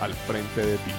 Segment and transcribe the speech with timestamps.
[0.00, 0.90] al frente de ti.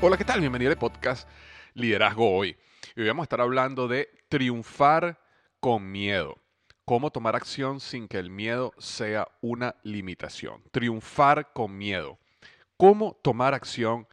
[0.00, 0.40] Hola, ¿qué tal?
[0.40, 1.26] Bienvenido al podcast
[1.72, 2.56] Liderazgo Hoy.
[2.96, 5.18] Hoy vamos a estar hablando de triunfar
[5.60, 6.42] con miedo.
[6.84, 10.62] Cómo tomar acción sin que el miedo sea una limitación.
[10.72, 12.18] Triunfar con miedo.
[12.76, 14.06] Cómo tomar acción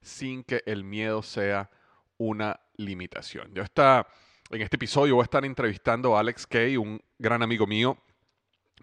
[0.00, 1.70] sin que el miedo sea
[2.18, 3.52] una limitación.
[3.54, 4.06] Yo está,
[4.50, 7.98] en este episodio voy a estar entrevistando a Alex Kay, un gran amigo mío.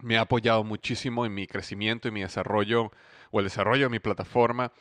[0.02, 2.90] Me ha apoyado muchísimo en mi crecimiento y mi desarrollo
[3.30, 4.72] o el desarrollo de mi plataforma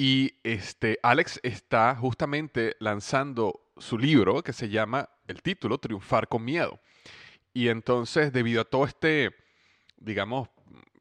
[0.00, 6.44] y este, Alex está justamente lanzando su libro que se llama, el título, Triunfar con
[6.44, 6.78] Miedo.
[7.52, 9.34] Y entonces, debido a todo este,
[9.96, 10.50] digamos,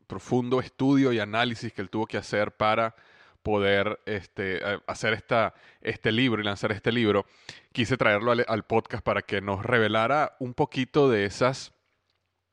[0.07, 2.95] profundo estudio y análisis que él tuvo que hacer para
[3.43, 7.25] poder este, hacer esta, este libro y lanzar este libro,
[7.71, 11.71] quise traerlo al, al, podcast para que nos revelara un poquito de, esas,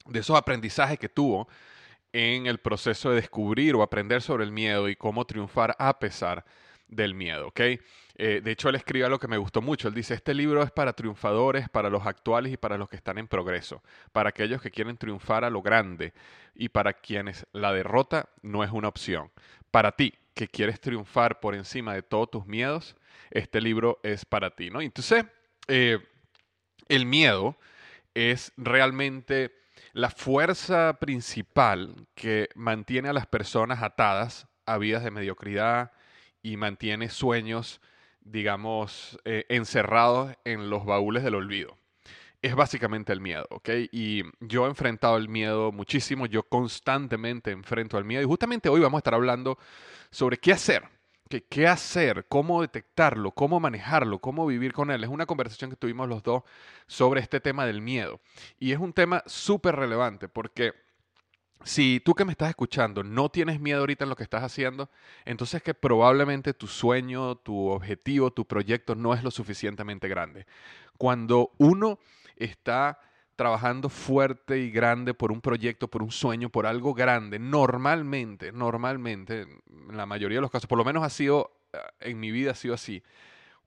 [0.06, 1.48] de esos aprendizajes que tuvo
[2.12, 6.44] en el proceso de descubrir o aprender sobre el miedo y cómo triunfar a pesar
[6.86, 7.60] del miedo, ¿ok?
[8.16, 9.88] Eh, de hecho, él escribe algo que me gustó mucho.
[9.88, 13.18] Él dice, este libro es para triunfadores, para los actuales y para los que están
[13.18, 13.82] en progreso,
[14.12, 16.12] para aquellos que quieren triunfar a lo grande
[16.54, 19.30] y para quienes la derrota no es una opción.
[19.70, 22.96] Para ti, que quieres triunfar por encima de todos tus miedos,
[23.30, 24.80] este libro es para ti, ¿no?
[24.80, 25.24] Entonces,
[25.68, 25.98] eh,
[26.88, 27.56] el miedo
[28.14, 29.52] es realmente
[29.92, 35.92] la fuerza principal que mantiene a las personas atadas a vidas de mediocridad
[36.42, 37.80] y mantiene sueños,
[38.24, 41.78] digamos, eh, encerrados en los baúles del olvido.
[42.42, 43.70] Es básicamente el miedo, ¿ok?
[43.92, 48.80] Y yo he enfrentado el miedo muchísimo, yo constantemente enfrento al miedo y justamente hoy
[48.80, 49.58] vamos a estar hablando
[50.10, 50.84] sobre qué hacer
[51.40, 55.02] qué hacer, cómo detectarlo, cómo manejarlo, cómo vivir con él.
[55.04, 56.42] Es una conversación que tuvimos los dos
[56.86, 58.20] sobre este tema del miedo.
[58.58, 60.72] Y es un tema súper relevante porque
[61.64, 64.90] si tú que me estás escuchando no tienes miedo ahorita en lo que estás haciendo,
[65.24, 70.46] entonces que probablemente tu sueño, tu objetivo, tu proyecto no es lo suficientemente grande.
[70.98, 71.98] Cuando uno
[72.36, 73.00] está
[73.36, 79.42] trabajando fuerte y grande por un proyecto, por un sueño, por algo grande, normalmente, normalmente,
[79.42, 82.52] en la mayoría de los casos, por lo menos ha sido, eh, en mi vida
[82.52, 83.02] ha sido así,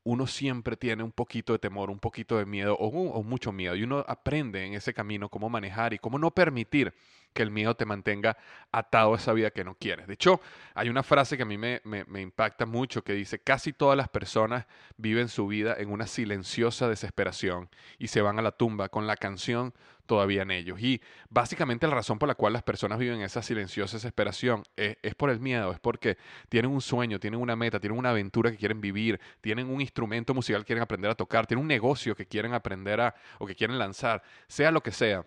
[0.04, 3.76] uno siempre tiene un poquito de temor, un poquito de miedo o, o mucho miedo
[3.76, 6.94] y uno aprende en ese camino cómo manejar y cómo no permitir
[7.34, 8.38] que el miedo te mantenga
[8.72, 10.08] atado a esa vida que no quieres.
[10.08, 10.42] De hecho,
[10.74, 11.82] hay una frase que a mí me,
[12.20, 14.66] impacta mucho que dice, casi todas las personas
[14.98, 19.18] viven su vida en una silenciosa desesperación y se van a la tumba con la
[19.18, 19.74] canción,
[20.08, 20.80] todavía en ellos.
[20.82, 25.14] Y básicamente la razón por la cual las personas viven esa silenciosa desesperación es, es,
[25.14, 26.18] por el miedo, es porque
[26.50, 30.34] tienen un sueño, tienen una meta, tienen una aventura que quieren vivir, tienen un instrumento
[30.34, 33.56] musical que quieren aprender a tocar, tienen un negocio que quieren aprender a o que
[33.56, 35.26] quieren lanzar, sea lo que sea.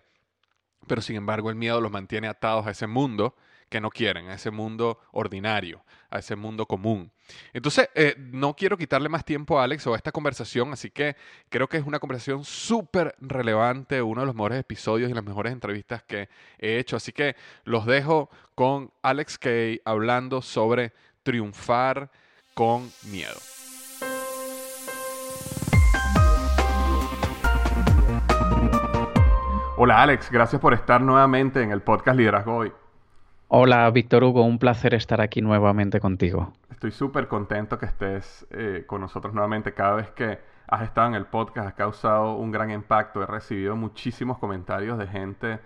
[0.87, 3.35] Pero sin embargo el miedo los mantiene atados a ese mundo
[3.71, 7.09] que no quieren, a ese mundo ordinario, a ese mundo común.
[7.53, 11.15] Entonces, eh, no quiero quitarle más tiempo a Alex o a esta conversación, así que
[11.47, 15.53] creo que es una conversación súper relevante, uno de los mejores episodios y las mejores
[15.53, 16.27] entrevistas que
[16.59, 16.97] he hecho.
[16.97, 20.91] Así que los dejo con Alex Kay hablando sobre
[21.23, 22.11] triunfar
[22.53, 23.39] con miedo.
[29.83, 32.71] Hola Alex, gracias por estar nuevamente en el podcast Liderazgo Hoy.
[33.47, 36.53] Hola, Víctor Hugo, un placer estar aquí nuevamente contigo.
[36.69, 39.73] Estoy súper contento que estés eh, con nosotros nuevamente.
[39.73, 40.37] Cada vez que
[40.67, 43.23] has estado en el podcast has causado un gran impacto.
[43.23, 45.59] He recibido muchísimos comentarios de gente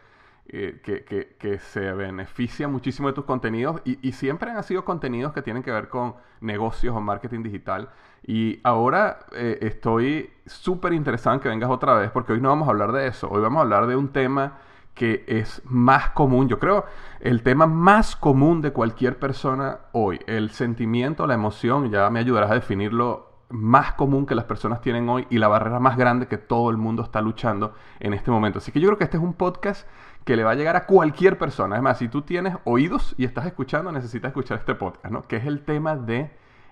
[0.48, 5.62] eh, que, se beneficia muchísimo de tus contenidos y, siempre han sido contenidos que tienen
[5.62, 7.90] que ver con negocios o marketing digital.
[8.27, 12.68] Y ahora eh, estoy súper interesado en que vengas otra vez porque hoy no vamos
[12.68, 13.30] a hablar de eso.
[13.30, 14.57] Hoy vamos a hablar de un tema
[14.95, 16.86] que es más común, yo creo,
[17.19, 22.50] el tema más común de cualquier persona hoy, el sentimiento, la emoción, ya me ayudarás
[22.50, 26.38] a definirlo, más común que las personas tienen hoy y la barrera más grande que
[26.38, 28.57] todo el mundo está luchando en este momento.
[28.60, 29.88] Así que yo creo que este es un podcast
[30.24, 31.75] que le va a llegar a cualquier persona.
[31.75, 35.22] Es más, si tú tienes oídos y estás escuchando, necesitas escuchar este podcast, ¿no?
[35.24, 36.31] Que es el tema de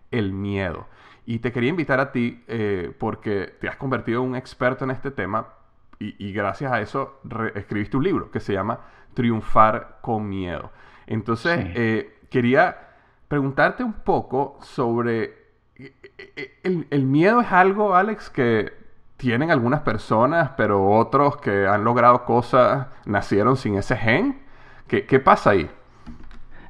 [0.09, 0.87] el miedo.
[1.25, 4.91] Y te quería invitar a ti, eh, porque te has convertido en un experto en
[4.91, 5.47] este tema,
[5.99, 7.21] y, gracias a eso
[7.55, 8.81] escribiste un libro que se llama
[9.13, 10.69] Triunfar con Miedo.
[11.07, 12.89] Entonces, eh, quería
[13.29, 15.33] preguntarte un poco sobre...
[15.77, 18.73] Eh, el, el, miedo es algo, Alex, que
[19.15, 24.41] tienen algunas personas, pero otros que han logrado cosas nacieron sin ese gen.
[24.87, 25.69] ¿Qué, qué pasa ahí?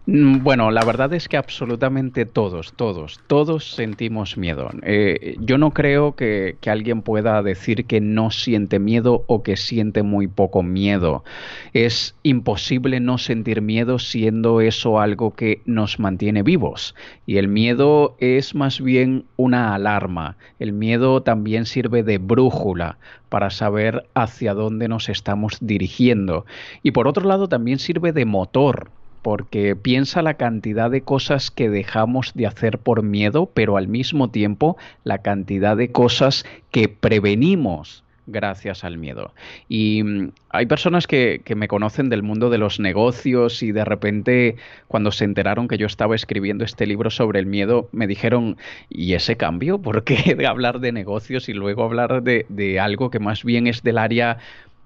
[0.06, 4.70] Mm, bueno, la verdad es que absolutamente todos, todos, todos sentimos miedo.
[4.82, 10.04] Eh, yo no creo que, alguien pueda decir que no siente miedo o que siente
[10.04, 11.24] muy poco miedo.
[11.72, 16.96] Es imposible no sentir miedo siendo eso algo que nos mantiene vivos.
[17.26, 20.36] Y el miedo es más bien una alarma.
[20.60, 22.98] El miedo también sirve de brújula
[23.30, 26.46] para saber hacia dónde nos estamos dirigiendo.
[26.82, 28.90] Y por otro lado también sirve de motor
[29.24, 34.30] porque piensa la cantidad de cosas que dejamos de hacer por miedo, pero al mismo
[34.30, 39.34] tiempo la cantidad de cosas que prevenimos gracias al miedo.
[39.68, 44.56] Y mm, hay personas que, me conocen del mundo de los negocios y de repente
[44.88, 48.58] cuando se enteraron que yo estaba escribiendo este libro sobre el miedo, me dijeron,
[48.90, 49.80] ¿y ese cambio?
[49.80, 53.68] ¿Por qué de hablar de negocios y luego hablar de, de algo que más bien
[53.68, 54.38] es del área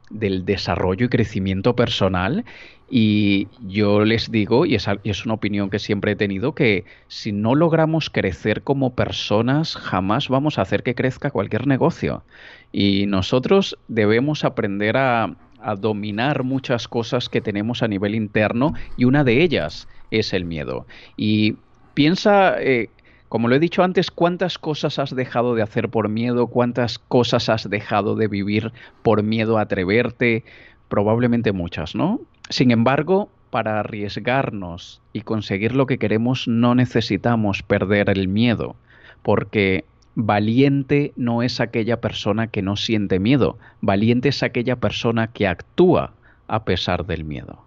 [0.09, 2.45] del desarrollo y crecimiento personal
[2.89, 7.53] y yo les digo, y es, una opinión que siempre he tenido, que si no
[7.53, 12.23] logramos crecer como personas, jamás vamos a hacer que crezca cualquier negocio.
[12.71, 15.35] Y nosotros debemos aprender a,
[15.79, 20.85] dominar muchas cosas que tenemos a nivel interno y una de ellas es el miedo.
[21.17, 21.55] Y
[21.93, 22.61] piensa...
[22.61, 22.89] Eh,
[23.27, 26.47] como lo he dicho antes, ¿cuántas cosas has dejado de hacer por miedo?
[26.47, 30.45] ¿Cuántas cosas has dejado de vivir por miedo a atreverte?
[30.87, 32.21] Probablemente muchas, ¿no?
[32.49, 38.75] Sin embargo, para arriesgarnos y conseguir lo que queremos no necesitamos perder el miedo,
[39.21, 39.85] porque
[40.15, 46.11] valiente no es aquella persona que no siente miedo, valiente es aquella persona que actúa
[46.47, 47.59] a pesar del miedo.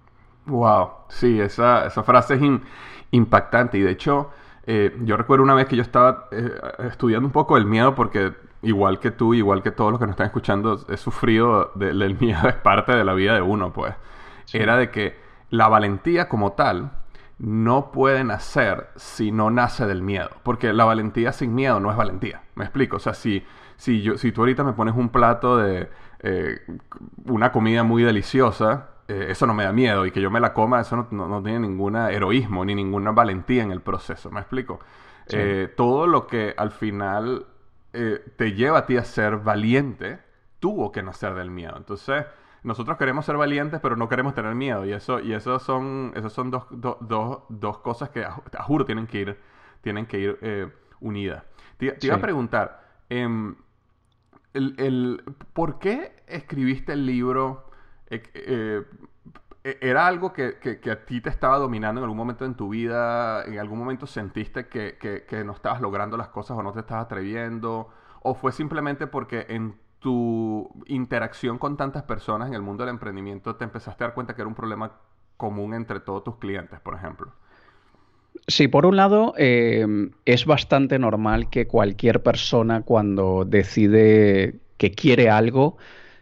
[0.47, 2.41] Wow, sí, esa, esa frase es
[3.13, 4.31] impactante y de hecho
[4.67, 6.51] eh, yo recuerdo una vez que yo estaba eh,
[6.89, 8.33] estudiando un poco el miedo porque
[8.63, 12.49] igual que tú, igual que todos los que nos están escuchando, he sufrido del miedo,
[12.49, 13.95] es parte de la vida de uno, pues
[14.53, 15.17] era de que
[15.51, 16.93] la valentía como tal
[17.39, 20.31] no puede nacer si no nace del miedo.
[20.43, 22.43] Porque la valentía sin miedo no es valentía.
[22.55, 22.97] ¿Me explico?
[22.97, 23.45] O sea, si,
[23.77, 25.89] si, yo, si tú ahorita me pones un plato de
[26.21, 26.61] eh,
[27.25, 30.05] una comida muy deliciosa, eh, eso no me da miedo.
[30.05, 33.73] Y que yo me la coma, eso no, tiene ningún heroísmo ni ninguna valentía en
[33.73, 34.31] el proceso.
[34.31, 34.81] ¿Me explico?
[35.33, 37.47] Eh, todo lo que al final
[37.93, 40.21] te lleva a ti a ser valiente
[40.61, 41.75] tuvo que nacer del miedo.
[41.77, 42.25] Entonces
[42.63, 44.85] nosotros queremos ser valientes, pero no queremos tener miedo.
[44.85, 49.19] Y eso, y eso son, esos son dos, dos, cosas que, te juro, tienen que
[49.21, 49.39] ir,
[49.81, 50.69] tienen que ir eh,
[51.01, 51.45] unidas.
[51.79, 53.55] Te, iba a preguntar, em,
[54.53, 57.71] el, ¿por qué escribiste el libro?
[58.09, 58.85] Eh, eh,
[59.63, 63.45] ¿Era algo que, que, a ti te estaba dominando en algún momento en tu vida?
[63.45, 67.91] ¿En algún momento sentiste que, no estabas logrando las cosas o no te estabas atreviendo?
[68.23, 73.57] ¿O fue simplemente porque en tu interacción con tantas personas en el mundo del emprendimiento
[73.57, 74.93] te empezaste a dar cuenta que era un problema
[75.37, 77.33] común entre todos tus clientes, por ejemplo?
[78.47, 85.29] Sí, por un lado, em, es bastante normal que cualquier persona cuando decide que quiere
[85.29, 85.77] algo,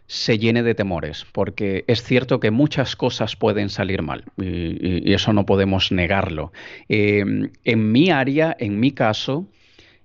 [0.07, 5.33] se llene de temores, porque es cierto que muchas cosas pueden salir mal y, eso
[5.33, 6.51] no podemos negarlo.
[6.87, 9.47] Em, en mi área, en mi caso,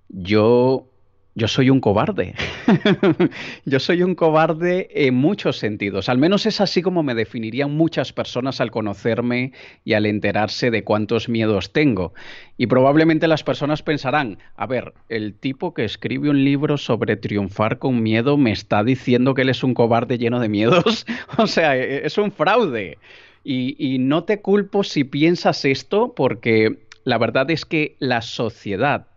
[0.08, 0.90] yo
[1.36, 2.34] yo soy un cobarde.
[3.64, 6.08] yo soy un cobarde en muchos sentidos.
[6.08, 9.52] Al menos es así como me definirían muchas personas al conocerme
[9.84, 12.14] y al enterarse de cuántos miedos tengo.
[12.56, 17.78] Y probablemente las personas pensarán, a ver, el tipo que escribe un libro sobre triunfar
[17.78, 21.04] con miedo me está diciendo que él es un cobarde lleno de miedos.
[21.36, 22.98] o sea, e-, es un fraude.
[23.42, 29.08] Y, y no te culpo si piensas esto porque la verdad es que la sociedad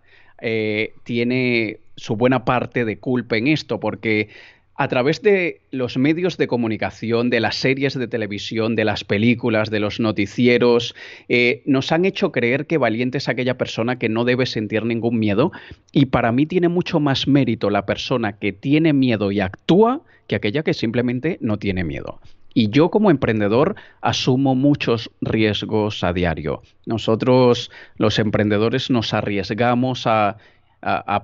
[0.41, 4.29] eh, tiene su buena parte de culpa en esto, porque
[4.77, 9.71] a través de los medios de comunicación, de las series de televisión, de las películas,
[9.71, 10.95] de los noticieros,
[11.29, 15.17] eh, nos han hecho creer que valiente es aquella persona que no debe sentir ningún
[15.17, 15.51] miedo.
[15.91, 20.35] Y para mí tiene mucho más mérito la persona que tiene miedo y actúa que
[20.35, 22.19] aquella que simplemente no tiene miedo.
[22.53, 26.61] Y yo como emprendedor asumo muchos riesgos a diario.
[26.85, 30.37] Nosotros los emprendedores nos arriesgamos a,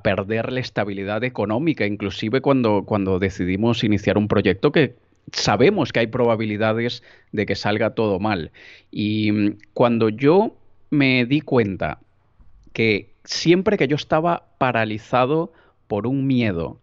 [0.04, 4.96] perder la estabilidad económica, inclusive cuando, cuando decidimos iniciar un proyecto que
[5.32, 8.52] sabemos que hay probabilidades de que salga todo mal.
[8.92, 10.56] Y mm, cuando yo
[10.90, 12.00] me di cuenta
[12.74, 15.54] que siempre que yo estaba paralizado
[15.88, 16.80] por un miedo,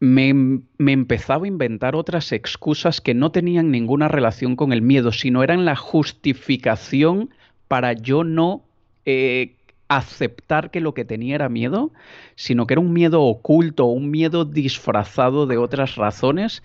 [0.00, 5.42] me, empezaba a inventar otras excusas que no tenían ninguna relación con el miedo, sino
[5.42, 7.30] eran la justificación
[7.68, 8.64] para yo no
[9.06, 9.56] eh,
[9.88, 11.92] aceptar que lo que tenía era miedo,
[12.34, 16.62] sino que era un miedo oculto, un miedo disfrazado de otras razones.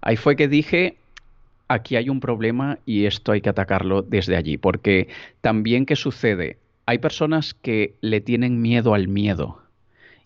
[0.00, 0.96] Ahí fue que dije,
[1.68, 5.08] aquí hay un problema y esto hay que atacarlo desde allí, porque
[5.40, 9.60] también qué sucede, hay personas que le tienen miedo al miedo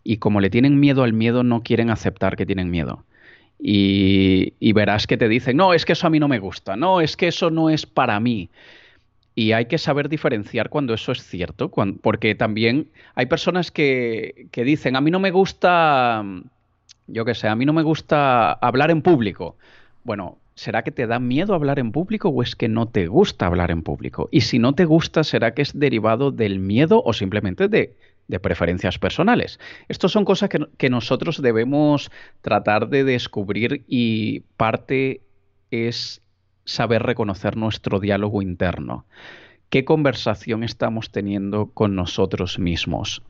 [0.05, 3.05] y como le tienen miedo al miedo, no quieren aceptar que tienen miedo.
[3.59, 7.01] Y, verás que te dicen, no, es que eso a mí no me gusta, no,
[7.01, 8.51] es que eso no es para mí.
[9.35, 14.65] Y hay que saber diferenciar cuando eso es cierto, porque también hay personas que, que,
[14.65, 16.25] dicen, a mí no me gusta,
[17.09, 19.57] yo qué sé, a mí no me gusta hablar en público.
[20.05, 23.47] Bueno, ¿será que te da miedo hablar en público o es que no te gusta
[23.47, 24.29] hablar en público?
[24.31, 27.97] Y si no te gusta, ¿será que es derivado del miedo o simplemente de
[28.29, 29.59] de preferencias personales.
[29.89, 30.49] Estas son cosas
[30.79, 32.11] que, nosotros debemos
[32.41, 35.21] tratar de descubrir y parte
[35.71, 36.23] es
[36.65, 39.07] saber reconocer nuestro diálogo interno.
[39.71, 43.23] ¿Qué conversación estamos teniendo con nosotros mismos?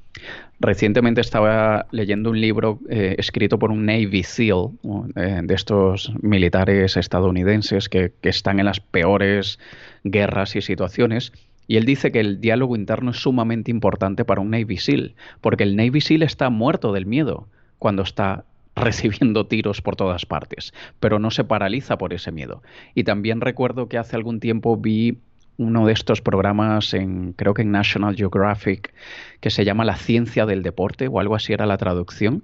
[0.60, 4.70] Recientemente estaba leyendo un libro eh, escrito por un Navy SEAL,
[5.16, 9.58] eh, de estos militares estadounidenses que, que están en las peores
[10.04, 11.32] guerras y situaciones,
[11.66, 15.64] y él dice que el diálogo interno es sumamente importante para un Navy SEAL, porque
[15.64, 17.48] el Navy SEAL está muerto del miedo
[17.78, 18.44] cuando está
[18.76, 22.62] recibiendo tiros por todas partes, pero no se paraliza por ese miedo.
[22.94, 25.18] Y también recuerdo que hace algún tiempo vi
[25.56, 28.92] uno de estos programas en creo que en National Geographic
[29.40, 32.42] que se llama La ciencia del deporte o algo así era la traducción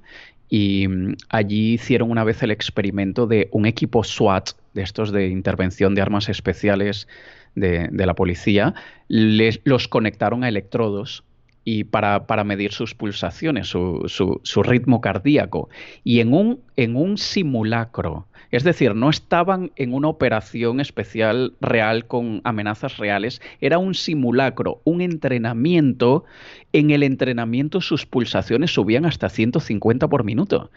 [0.48, 5.28] y mm, allí hicieron una vez el experimento de un equipo SWAT de estos de
[5.28, 7.08] intervención de armas especiales
[7.54, 8.74] de, la policía,
[9.08, 11.24] les, los conectaron a electrodos
[11.64, 15.68] y para, para medir sus pulsaciones, su, su, ritmo cardíaco.
[16.04, 22.06] Y en un, en un simulacro, es decir, no estaban en una operación especial real
[22.06, 26.24] con amenazas reales, era un simulacro, un entrenamiento.
[26.72, 30.70] En el entrenamiento sus pulsaciones subían hasta 150 por minuto.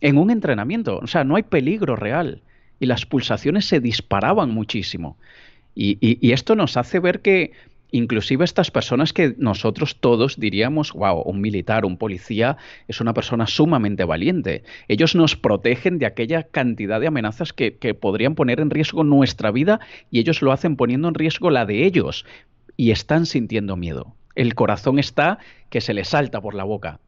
[0.00, 2.42] En un entrenamiento, o sea, no hay peligro real.
[2.80, 5.16] Y las pulsaciones se disparaban muchísimo.
[5.80, 7.52] Y, esto nos hace ver que
[7.90, 13.46] inclusive estas personas que nosotros todos diríamos, wow, un militar, un policía es una persona
[13.46, 14.64] sumamente valiente.
[14.88, 19.50] Ellos nos protegen de aquella cantidad de amenazas que, que podrían poner en riesgo nuestra
[19.50, 19.80] vida
[20.10, 22.24] y ellos lo hacen poniendo en riesgo la de ellos
[22.76, 24.14] y están sintiendo miedo.
[24.34, 25.38] El corazón está
[25.70, 27.00] que se les salta por la boca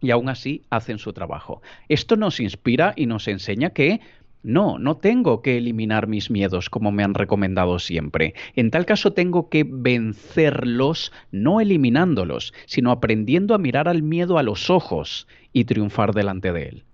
[0.00, 1.62] y aún así hacen su trabajo.
[1.88, 4.00] Esto nos inspira y nos enseña que
[4.42, 8.34] no, no tengo que eliminar mis miedos como me han recomendado siempre.
[8.56, 14.42] En tal caso tengo que vencerlos no eliminándolos, sino aprendiendo a mirar al miedo a
[14.42, 16.84] los ojos y triunfar delante de él.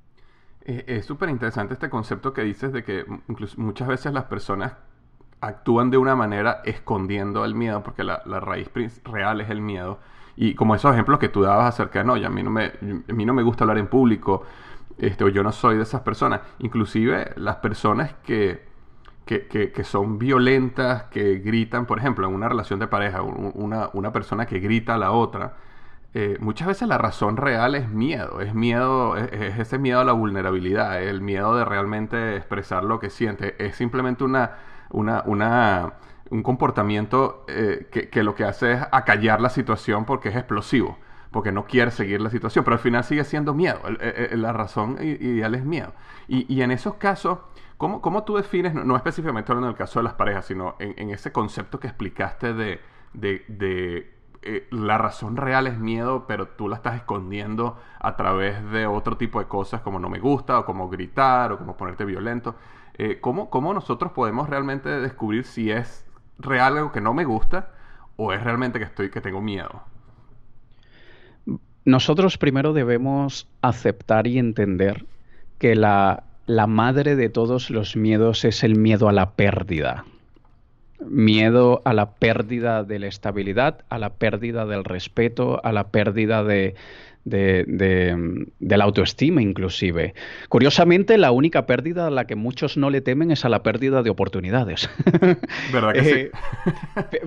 [0.65, 3.05] Eh, es súper interesante este concepto que dices de que
[3.57, 4.73] muchas veces las personas
[5.41, 8.71] actúan de una manera escondiendo el miedo, porque la, raíz
[9.05, 10.01] real es el miedo.
[10.35, 12.65] Y como esos ejemplos que tú dabas acerca de, no, a mí no me,
[13.09, 14.43] a mí no me gusta hablar en público,
[14.99, 16.41] este, o yo no soy de esas personas.
[16.59, 18.65] Inclusive las personas que,
[19.25, 24.13] que, que, son violentas, que gritan, por ejemplo, en una relación de pareja, una, una
[24.13, 25.57] persona que grita a la otra,
[26.15, 30.13] eh, muchas veces la razón real es miedo, es miedo, es, ese miedo a la
[30.13, 34.53] vulnerabilidad, el miedo de realmente expresar lo que siente, es simplemente una,
[34.91, 35.93] una, una
[36.31, 40.99] un comportamiento eh, que, que, lo que hace es acallar la situación porque es explosivo,
[41.37, 43.79] porque no quiere seguir la situación, pero al final sigue siendo miedo,
[44.33, 45.93] la razón ideal es miedo.
[46.29, 47.41] Y, en esos casos,
[47.77, 51.33] ¿cómo, ¿cómo, tú defines, no, específicamente hablando del caso de las parejas, sino en, ese
[51.33, 52.81] concepto que explicaste de,
[54.41, 59.19] eh, la razón real es miedo, pero tú la estás escondiendo a través de otro
[59.19, 62.55] tipo de cosas como no me gusta, o como gritar, o como ponerte violento.
[62.95, 66.07] Eh, ¿cómo, nosotros podemos realmente descubrir si es
[66.39, 67.73] real algo que no me gusta
[68.17, 69.83] o es realmente que estoy que tengo miedo?
[71.87, 75.07] Nosotros primero debemos aceptar y entender
[75.59, 76.23] que la
[76.69, 80.05] madre de todos los miedos es el miedo a la pérdida
[81.01, 86.45] miedo a la pérdida de la estabilidad, a la pérdida del respeto, a la pérdida
[86.45, 86.75] de,
[87.25, 90.15] la autoestima inclusive.
[90.49, 94.03] Curiosamente, la única pérdida a la que muchos no le temen es a la pérdida
[94.03, 94.89] de oportunidades.
[95.73, 96.11] ¿Verdad que sí?
[96.11, 96.31] Eh,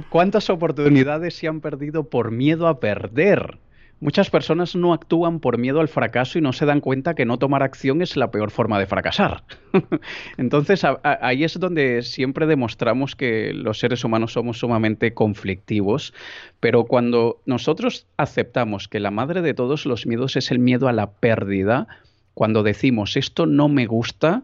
[0.10, 3.58] ¿Cuántas oportunidades se han perdido por miedo a perder?
[4.02, 7.38] Muchas personas no actúan por miedo al fracaso y no se dan cuenta que no
[7.38, 9.44] tomar acción es la peor forma de fracasar.
[10.38, 16.14] Entonces ahí es donde siempre demostramos que los seres humanos somos sumamente conflictivos,
[16.62, 20.94] pero cuando nosotros aceptamos que la madre de todos los miedos es el miedo a
[20.94, 21.88] la pérdida,
[22.34, 24.44] cuando decimos esto no me gusta,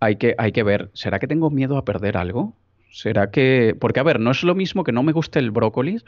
[0.00, 2.54] hay que, hay que ver, ¿será que tengo miedo a perder algo?
[2.90, 3.76] ¿Será que.?
[3.78, 5.98] Porque, a ver, no es lo mismo que no me guste el brócoli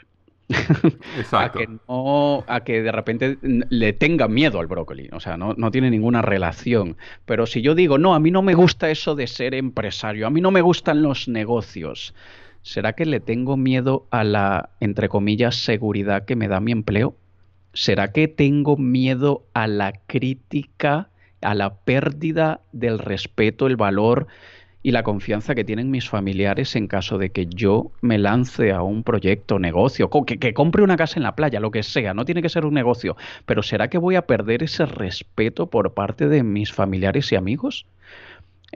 [1.31, 5.09] A, que no, a que de repente le tenga miedo al brócoli.
[5.11, 6.97] O sea, no, no, tiene ninguna relación.
[7.25, 10.29] Pero si yo digo, no, a mí no me gusta eso de ser empresario, a
[10.29, 12.13] mí no me gustan los negocios,
[12.61, 17.15] ¿será que le tengo miedo a la, entre comillas, seguridad que me da mi empleo?
[17.73, 21.09] ¿Será que tengo miedo a la crítica,
[21.41, 24.27] a la pérdida del respeto, el valor?
[24.85, 28.83] Y la confianza que tienen mis familiares en caso de que yo me lance a
[28.83, 32.43] un proyecto, negocio, que, compre una casa en la playa, lo que sea, no tiene
[32.43, 33.17] que ser un negocio,
[33.47, 37.87] pero ¿será que voy a perder ese respeto por parte de mis familiares y amigos?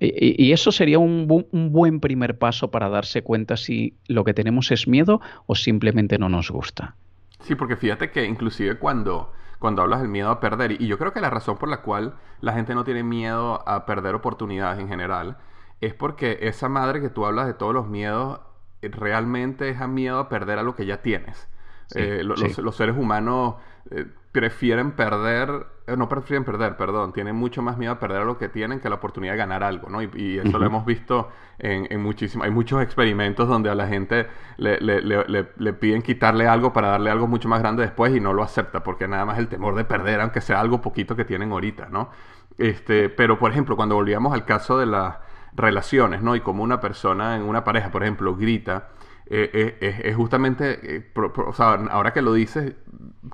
[0.02, 4.72] Y, eso sería un, un, buen primer paso para darse cuenta si lo que tenemos
[4.72, 6.96] es miedo o simplemente no nos gusta.
[7.42, 11.14] Sí, porque fíjate que inclusive cuando, cuando hablas del miedo a perder, y yo creo
[11.14, 14.88] que la razón por la cual la gente no tiene miedo a perder oportunidades en
[14.88, 15.38] general,
[15.82, 18.42] es porque esa madre que tú hablas de todos los miedos
[18.82, 21.48] eh, realmente es a miedo a perder a lo que ya tienes.
[21.96, 23.56] Eh, los, seres humanos
[23.90, 25.66] eh, prefieren perder,
[25.98, 28.88] no prefieren perder, perdón, tienen mucho más miedo a perder a lo que tienen que
[28.88, 30.04] a la oportunidad de ganar algo, ¿no?
[30.04, 34.28] Y, eso lo hemos visto en, en muchísimos, hay muchos experimentos donde a la gente
[34.58, 38.20] le, le, le, le, piden quitarle algo para darle algo mucho más grande después y
[38.20, 41.26] no lo acepta, porque nada más el temor de perder, aunque sea algo poquito que
[41.26, 42.12] tienen ahorita, ¿no?
[42.60, 45.22] Este, pero, por ejemplo, cuando volvíamos al caso de la
[45.54, 46.36] relaciones, ¿no?
[46.36, 48.90] Y como una persona en una pareja, por ejemplo, grita,
[49.32, 52.74] eh, eh, es justamente, eh, o sea, ahora que lo dices,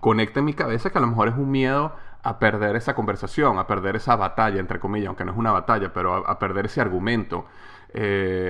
[0.02, 3.58] conecta en mi cabeza que a lo mejor es un miedo a perder esa conversación,
[3.60, 6.82] a perder esa batalla, entre comillas, aunque no es una batalla, pero a, perder ese
[6.82, 7.46] argumento,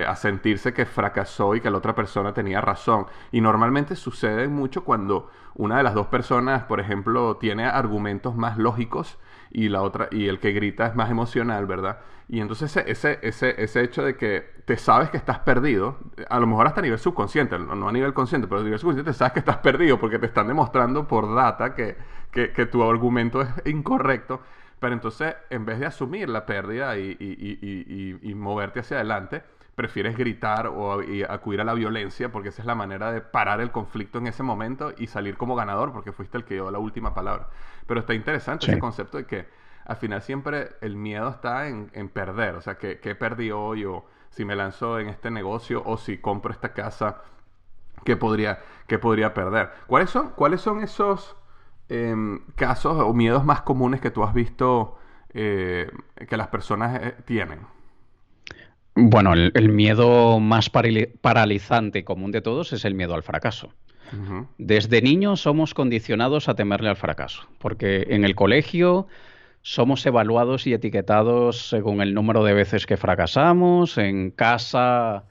[0.08, 3.06] a sentirse que fracasó y que la otra persona tenía razón.
[3.32, 8.58] Y normalmente sucede mucho cuando una de las dos personas, por ejemplo, tiene argumentos más
[8.58, 9.20] lógicos
[9.56, 12.00] y la otra y el que grita es más emocional, ¿verdad?
[12.28, 15.98] Y entonces ese, ese, ese hecho de que te sabes que estás perdido,
[16.30, 19.12] a lo mejor hasta a nivel subconsciente, no a nivel consciente, pero a nivel subconsciente
[19.12, 21.96] te sabes que estás perdido porque te están demostrando por data que,
[22.32, 24.42] que, que tu argumento es incorrecto.
[24.80, 29.42] Pero entonces, en vez de asumir la pérdida y, y, y, y moverte hacia adelante,
[29.76, 33.72] prefieres gritar o acudir a la violencia porque esa es la manera de parar el
[33.72, 37.14] conflicto en ese momento y salir como ganador porque fuiste el que dio la última
[37.14, 37.50] palabra.
[37.86, 39.48] Pero está interesante ese concepto de que
[39.86, 44.06] al final siempre el miedo está en, perder, o sea, que, que perdí hoy o
[44.30, 47.22] si me lanzo en este negocio o si compro esta casa,
[48.04, 49.72] ¿qué podría, qué podría perder?
[49.88, 51.36] ¿Cuáles son, cuáles son esos
[51.90, 54.98] em, casos o miedos más comunes que tú has visto
[55.34, 55.92] eh,
[56.28, 57.75] que las personas eh, tienen?
[58.96, 63.70] Bueno, el, miedo más paralizante y común de todos es el miedo al fracaso.
[64.58, 69.08] Desde niños somos condicionados a temerle al fracaso, porque en el colegio
[69.62, 75.26] somos evaluados y etiquetados según el número de veces que fracasamos, en casa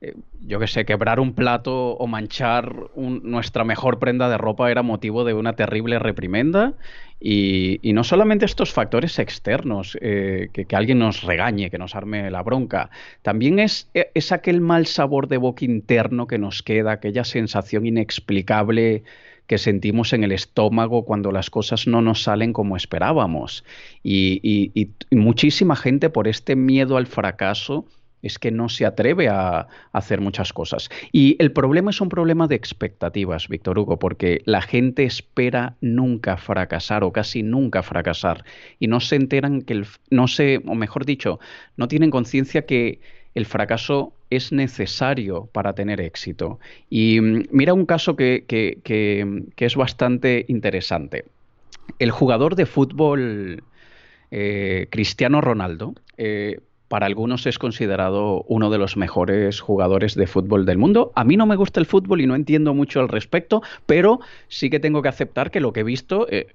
[0.00, 0.14] eh,
[0.46, 5.24] yo qué sé, quebrar un plato o manchar nuestra mejor prenda de ropa era motivo
[5.24, 6.74] de una terrible reprimenda.
[7.20, 12.44] Y, no solamente estos factores externos, eh, que, alguien nos regañe, que nos arme la
[12.44, 12.90] bronca,
[13.22, 17.86] también es, e, es aquel mal sabor de boca interno que nos queda, aquella sensación
[17.86, 19.02] inexplicable
[19.48, 23.64] que sentimos en el estómago cuando las cosas no nos salen como esperábamos.
[24.04, 27.86] y muchísima gente por este miedo al fracaso
[28.22, 30.90] es que no se atreve a, hacer muchas cosas.
[31.12, 36.36] Y el problema es un problema de expectativas, Víctor Hugo, porque la gente espera nunca
[36.36, 38.44] fracasar o casi nunca fracasar
[38.78, 41.40] y no se enteran que el, no sé, o mejor dicho,
[41.76, 43.00] no tienen conciencia que
[43.34, 46.58] el fracaso es necesario para tener éxito.
[46.90, 48.44] Y mm, mira un caso que,
[49.56, 51.24] es bastante interesante.
[51.98, 53.62] El jugador de fútbol
[54.30, 60.64] eh, Cristiano Ronaldo eh, para algunos es considerado uno de los mejores jugadores de fútbol
[60.64, 61.12] del mundo.
[61.14, 64.70] A mí no me gusta el fútbol y no entiendo mucho al respecto, pero sí
[64.70, 66.48] que tengo que aceptar que lo que he visto eh,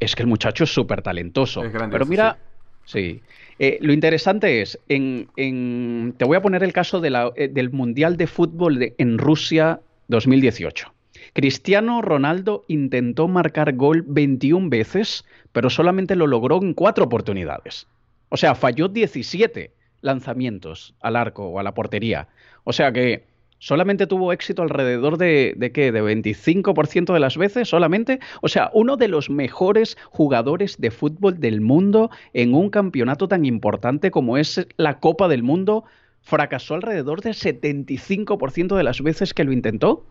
[0.00, 1.62] es que el muchacho es súper talentoso.
[1.90, 2.38] pero mira,
[2.84, 3.22] sí.
[3.60, 8.26] Eh, lo interesante es, en, te voy a poner el caso eh, del Mundial de
[8.26, 10.92] Fútbol en Rusia 2018.
[11.34, 17.86] Cristiano Ronaldo intentó marcar gol 21 veces, pero solamente lo logró en cuatro oportunidades.
[18.28, 22.28] O sea, falló 17 lanzamientos al arco o a la portería.
[22.64, 23.26] O sea que
[23.58, 28.20] solamente tuvo éxito alrededor de, de qué, de 25% de las veces solamente.
[28.42, 33.44] O sea, uno de los mejores jugadores de fútbol del mundo en un campeonato tan
[33.44, 35.84] importante como es la Copa del Mundo,
[36.20, 40.04] fracasó alrededor del 75% de las veces que lo intentó.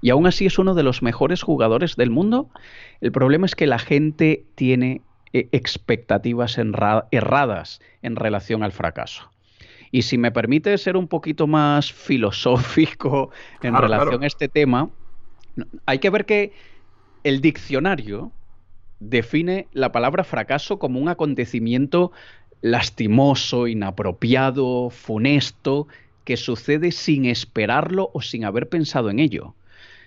[0.00, 2.48] Y aún así es uno de los mejores jugadores del mundo.
[3.00, 9.30] El problema es que la gente tiene e, expectativas erradas en relación al fracaso.
[9.90, 13.30] Y si me permite ser un poquito más filosófico
[13.62, 14.90] en relación a este tema,
[15.86, 16.52] hay que ver que
[17.24, 18.32] el diccionario
[19.00, 22.12] define la palabra fracaso como un acontecimiento
[22.62, 25.88] lastimoso, inapropiado, funesto,
[26.24, 29.54] que sucede sin esperarlo o sin haber pensado en ello.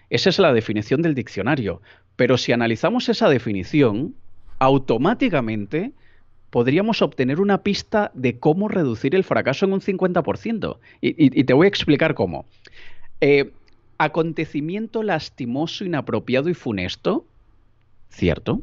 [0.09, 1.81] Esa es la definición del diccionario.
[2.15, 4.15] Pero si analizamos esa definición,
[4.59, 5.93] automáticamente
[6.49, 10.77] podríamos obtener una pista de cómo reducir el fracaso en un 50%.
[11.01, 12.45] Y, te voy a explicar cómo.
[13.19, 13.51] Eh,
[13.97, 17.25] acontecimiento lastimoso, inapropiado y funesto,
[18.09, 18.61] cierto.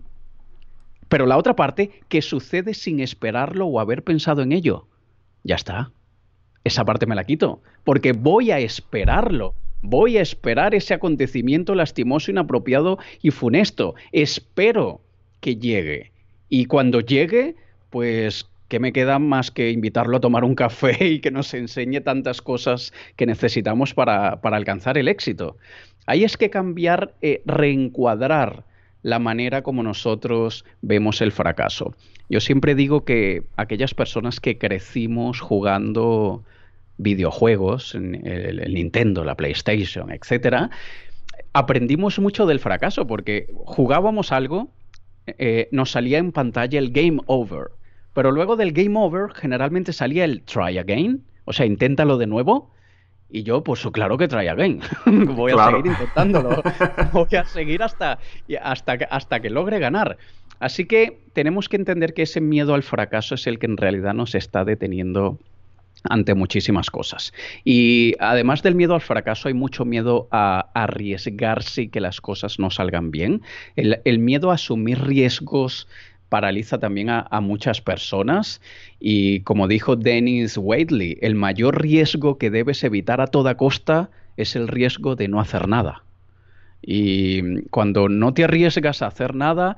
[1.08, 4.86] Pero la otra parte, que sucede sin esperarlo o haber pensado en ello.
[5.44, 5.92] Ya está.
[6.64, 7.60] Esa parte me la quito.
[7.84, 9.54] Porque voy a esperarlo.
[9.82, 13.94] Voy a esperar ese acontecimiento lastimoso, inapropiado y funesto.
[14.12, 15.02] Espero
[15.42, 16.12] que llegue.
[16.48, 17.56] Y cuando llegue,
[17.90, 22.00] pues ¿qué me queda más que invitarlo a tomar un café y que nos enseñe
[22.00, 25.58] tantas cosas que necesitamos para, alcanzar el éxito?
[26.06, 28.64] Ahí es que cambiar, eh, reencuadrar
[29.02, 31.94] la manera como nosotros vemos el fracaso.
[32.30, 36.42] Yo siempre digo que aquellas personas que crecimos jugando
[36.98, 40.70] videojuegos, en el, Nintendo, la PlayStation, etcétera,
[41.52, 44.70] aprendimos mucho del fracaso porque jugábamos algo
[45.26, 47.70] eh, nos salía en pantalla el game over.
[48.14, 52.70] Pero luego del game over generalmente salía el try again, o sea, inténtalo de nuevo.
[53.30, 54.80] Y yo, pues claro que try again.
[55.06, 56.62] Voy a seguir intentándolo.
[57.12, 58.18] Voy a seguir hasta,
[58.62, 60.18] hasta, hasta que logre ganar.
[60.60, 64.12] Así que tenemos que entender que ese miedo al fracaso es el que en realidad
[64.12, 65.38] nos está deteniendo
[66.08, 67.32] ante muchísimas cosas.
[67.64, 72.58] Y además del miedo al fracaso, hay mucho miedo a arriesgarse y que las cosas
[72.58, 73.42] no salgan bien.
[73.76, 75.88] El, miedo a asumir riesgos
[76.28, 78.62] paraliza también a, muchas personas
[78.98, 84.56] y como dijo Dennis Waitley, el mayor riesgo que debes evitar a toda costa es
[84.56, 86.04] el riesgo de no hacer nada.
[86.80, 89.76] Y cuando no te arriesgas a hacer nada,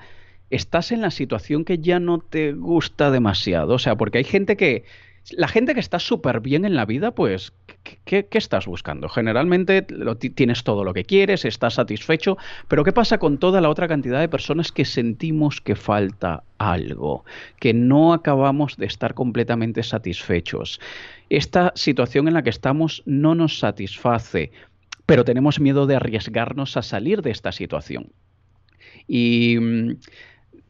[0.50, 3.74] estás en la situación que ya no te gusta demasiado.
[3.74, 4.84] O sea, porque hay gente que,
[5.32, 7.52] la gente que está súper bien en la vida, pues,
[8.04, 9.08] ¿qué, estás buscando?
[9.08, 12.36] Generalmente tienes todo lo que quieres, estás satisfecho,
[12.68, 17.24] pero ¿qué pasa con toda la otra cantidad de personas que sentimos que falta algo,
[17.58, 20.80] que no acabamos de estar completamente satisfechos?
[21.30, 24.52] Esta situación en la que estamos no nos satisface,
[25.06, 28.12] pero tenemos miedo de arriesgarnos a salir de esta situación.
[29.06, 29.96] Y mm,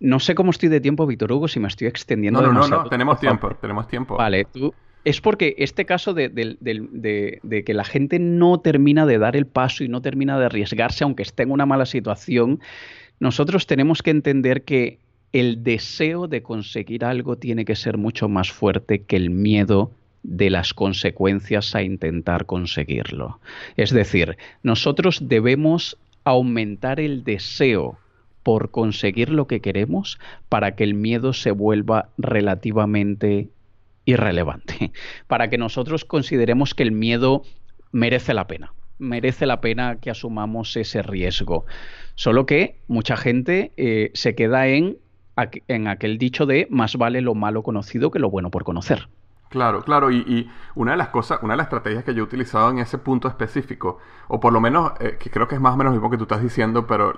[0.04, 2.82] no sé cómo estoy de tiempo, Víctor Hugo, si me estoy extendiendo no, no, No,
[2.82, 4.16] no, tenemos tiempo, tenemos tiempo.
[4.16, 4.74] Vale, tú...
[5.02, 6.30] Es porque este caso de,
[7.66, 11.22] que la gente no termina de dar el paso y no termina de arriesgarse, aunque
[11.22, 12.60] esté en una mala situación,
[13.18, 14.98] nosotros tenemos que entender que
[15.32, 19.90] el deseo de conseguir algo tiene que ser mucho más fuerte que el miedo
[20.22, 23.40] de las consecuencias a intentar conseguirlo.
[23.76, 27.98] Es decir, nosotros debemos aumentar el deseo
[28.44, 33.48] por conseguir lo que queremos para que el miedo se vuelva relativamente
[34.04, 34.92] irrelevante,
[35.26, 37.42] para que nosotros consideremos que el miedo
[37.90, 41.64] merece la pena, merece la pena que asumamos ese riesgo.
[42.14, 44.98] Solo que mucha gente eh, se queda en,
[45.66, 49.08] en aquel dicho de más vale lo malo conocido que lo bueno por conocer.
[49.54, 52.70] Claro, claro, y, una de las cosas, una de las estrategias que yo he utilizado
[52.70, 55.76] en ese punto específico, o por lo menos, eh, que creo que es más o
[55.76, 57.14] menos lo mismo que tú estás diciendo, pero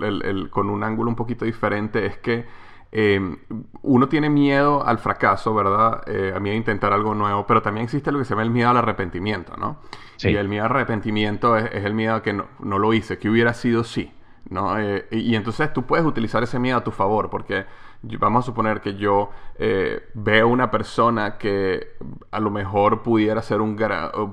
[0.51, 2.45] con un ángulo un poquito diferente, es que
[2.91, 3.39] em,
[3.81, 6.03] uno tiene miedo al fracaso, ¿verdad?
[6.05, 8.51] Eh, a mí a intentar algo nuevo, pero también existe lo que se llama el
[8.51, 9.79] miedo al arrepentimiento, ¿no?
[10.19, 13.31] Y el miedo al arrepentimiento es, el miedo a que no, no, lo hice, que
[13.31, 14.13] hubiera sido sí,
[14.47, 14.77] ¿no?
[14.77, 17.65] Eh, y entonces tú puedes utilizar ese miedo a tu favor, porque
[18.01, 21.95] vamos a suponer que yo eh, veo una persona que
[22.31, 23.75] a lo mejor pudiera ser un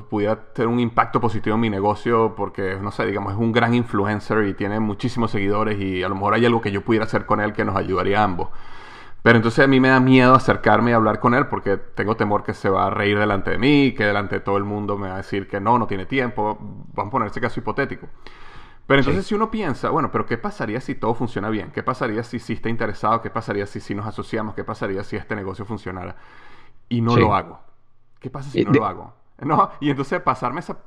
[0.09, 3.75] pudiera tener un impacto positivo en mi negocio porque no sé digamos es un gran
[3.75, 7.27] influencer y tiene muchísimos seguidores y a lo mejor hay algo que yo pudiera hacer
[7.27, 8.49] con él que nos ayudaría a ambos
[9.25, 12.45] pero entonces a mí me da miedo acercarme y hablar con él porque tengo temor
[12.45, 15.09] que se va a reír delante de mí, que delante de todo el mundo me
[15.09, 16.59] va a decir que no, no tiene tiempo.
[16.93, 18.07] Vamos a poner caso hipotético.
[18.87, 21.71] Pero entonces si uno piensa, bueno, pero ¿qué pasaría si todo funciona bien?
[21.71, 23.23] ¿Qué pasaría si sí está interesado?
[23.23, 24.55] ¿Qué pasaría si, si nos asociamos?
[24.55, 26.17] ¿Qué pasaría si este negocio funcionara?
[26.89, 27.61] Y no lo hago.
[28.21, 29.15] ¿Qué pasa si no lo hago?
[29.39, 30.79] No, y entonces pasarme esa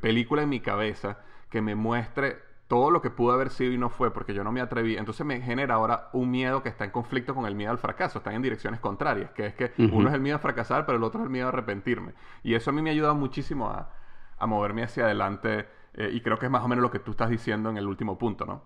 [0.00, 1.18] película en mi cabeza
[1.50, 4.52] que me muestre todo lo que pudo haber sido y no fue porque yo no
[4.52, 4.96] me atreví.
[4.98, 8.18] Entonces me genera ahora un miedo que está en conflicto con el miedo al fracaso.
[8.18, 11.04] Están en direcciones contrarias, que es que uno es el miedo a fracasar, pero el
[11.04, 12.12] otro es el miedo a arrepentirme.
[12.42, 13.90] Y eso a mí me ha ayudado muchísimo a,
[14.38, 15.66] a moverme hacia adelante
[15.98, 17.86] eh, y creo que es más o menos lo que tú estás diciendo en el
[17.86, 18.62] último punto, ¿no?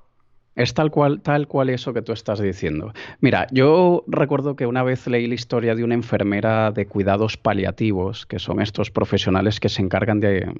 [0.55, 2.93] Es tal cual, tal cual eso que tú estás diciendo.
[3.21, 8.27] Mira, yo recuerdo que una vez leí la historia de una enfermera de cuidados paliativos,
[8.27, 10.53] que son estos profesionales que se encargan de,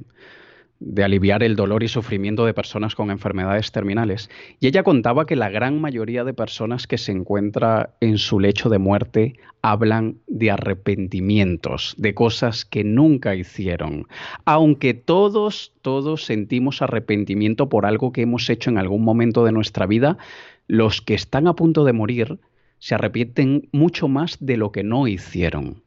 [0.85, 4.31] de aliviar el dolor y sufrimiento de personas con enfermedades terminales.
[4.61, 8.69] Y ella contaba que la gran mayoría de personas que se encuentra en su lecho
[8.69, 14.07] de muerte hablan de arrepentimientos, de cosas que nunca hicieron.
[14.45, 19.87] Aunque todos, todos sentimos arrepentimiento por algo que hemos hecho en algún momento de nuestra
[19.87, 20.19] vida,
[20.67, 22.39] los que están a punto de morir
[22.79, 25.82] se arrepienten mucho más de lo que no hicieron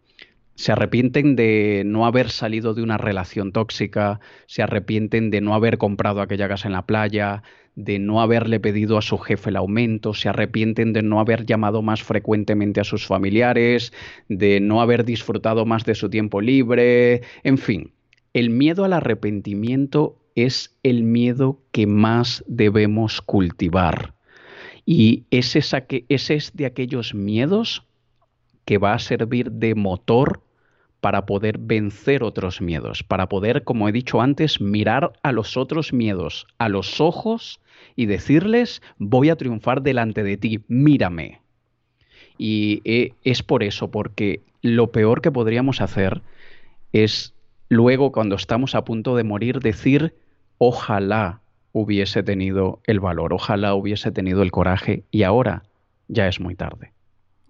[0.55, 5.77] se arrepienten de no haber salido de una relación tóxica, se arrepienten de no haber
[5.77, 7.43] comprado aquella casa en la playa,
[7.75, 11.81] de no haberle pedido a su jefe el aumento, se arrepienten de no haber llamado
[11.81, 13.91] más frecuentemente a sus familiares,
[14.29, 17.91] de no haber disfrutado más de su tiempo libre, en fin,
[18.33, 24.13] el miedo al arrepentimiento es el miedo que más debemos cultivar.
[24.85, 27.83] Y ese es de aquellos miedos
[28.65, 30.44] que va a servir de motor
[31.05, 35.93] para poder vencer otros miedos, para poder, como he dicho antes, mirar a los otros
[35.93, 37.59] miedos a los ojos
[37.95, 41.41] y decirles, voy a triunfar delante de ti, mírame.
[42.39, 46.23] Y eh, es por eso, porque lo peor que podríamos hacer
[46.91, 47.35] es
[47.69, 50.15] luego, cuando estamos a punto de morir, decir,
[50.57, 51.39] ojalá
[51.71, 55.65] hubiese tenido el valor, ojalá hubiese tenido el coraje, y ahora
[56.07, 56.93] ya es muy tarde.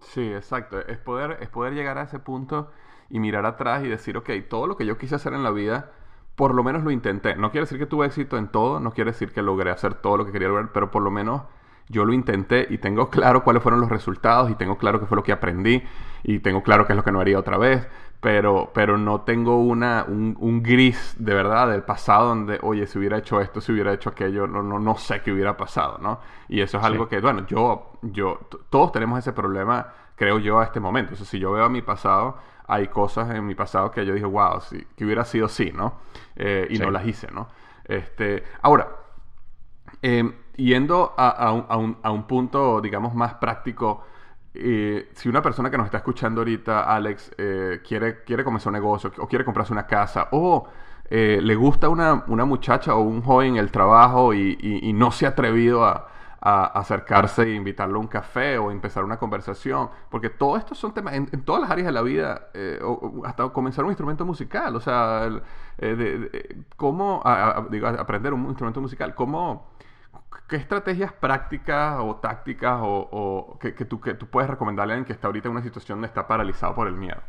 [0.02, 0.86] Sí, exacto.
[0.86, 2.70] Es poder, es poder llegar a ese punto
[3.10, 5.91] y mirar atrás y decir, ok, todo lo que yo quise hacer en la vida,
[6.36, 7.36] por lo menos lo intenté.
[7.36, 10.18] No quiere decir que tuve éxito en todo, no quiere decir que logré hacer todo
[10.18, 11.44] lo que quería lograr, pero por lo menos
[11.88, 15.15] yo lo intenté y tengo claro cuáles fueron los resultados y tengo claro qué fue
[15.15, 15.84] lo que aprendí
[16.24, 17.88] y tengo claro qué es lo que no haría otra vez,
[18.20, 23.20] pero, pero no tengo una, un, gris de verdad del pasado donde, oye, si hubiera
[23.20, 26.20] hecho esto, si hubiera hecho aquello, no, no, no sé qué hubiera pasado, ¿no?
[26.50, 28.39] Y eso es algo que, bueno, yo, yo,
[28.72, 31.13] todos tenemos ese problema, creo yo, a este momento.
[31.13, 34.13] O sea, si yo veo a mi pasado, hay cosas en mi pasado que yo
[34.13, 35.99] dije, wow, sí, que hubiera sido sí, ¿no?
[36.36, 37.47] Eh, y no las hice, ¿no?
[37.84, 38.89] Este, ahora,
[40.01, 44.04] em, yendo a, un, punto, digamos, más práctico,
[44.54, 48.75] eh, si una persona que nos está escuchando ahorita, Alex, eh, quiere, quiere comenzar un
[48.75, 50.67] negocio o quiere comprarse una casa o
[51.08, 55.86] le gusta una, muchacha o un joven en el trabajo y no se ha atrevido
[55.86, 56.08] a,
[56.47, 60.93] a acercarse e invitarlo a un café o empezar una conversación, porque todo esto son
[60.93, 64.75] temas en, todas las áreas de la vida, eh, o, hasta comenzar un instrumento musical,
[64.75, 65.27] o sea,
[65.79, 69.71] eh, cómo aprender un instrumento musical, cómo,
[70.47, 75.13] qué estrategias prácticas o tácticas o, que, tú, que tú puedes recomendarle a alguien que
[75.13, 77.23] está ahorita en una situación donde está paralizado por el miedo.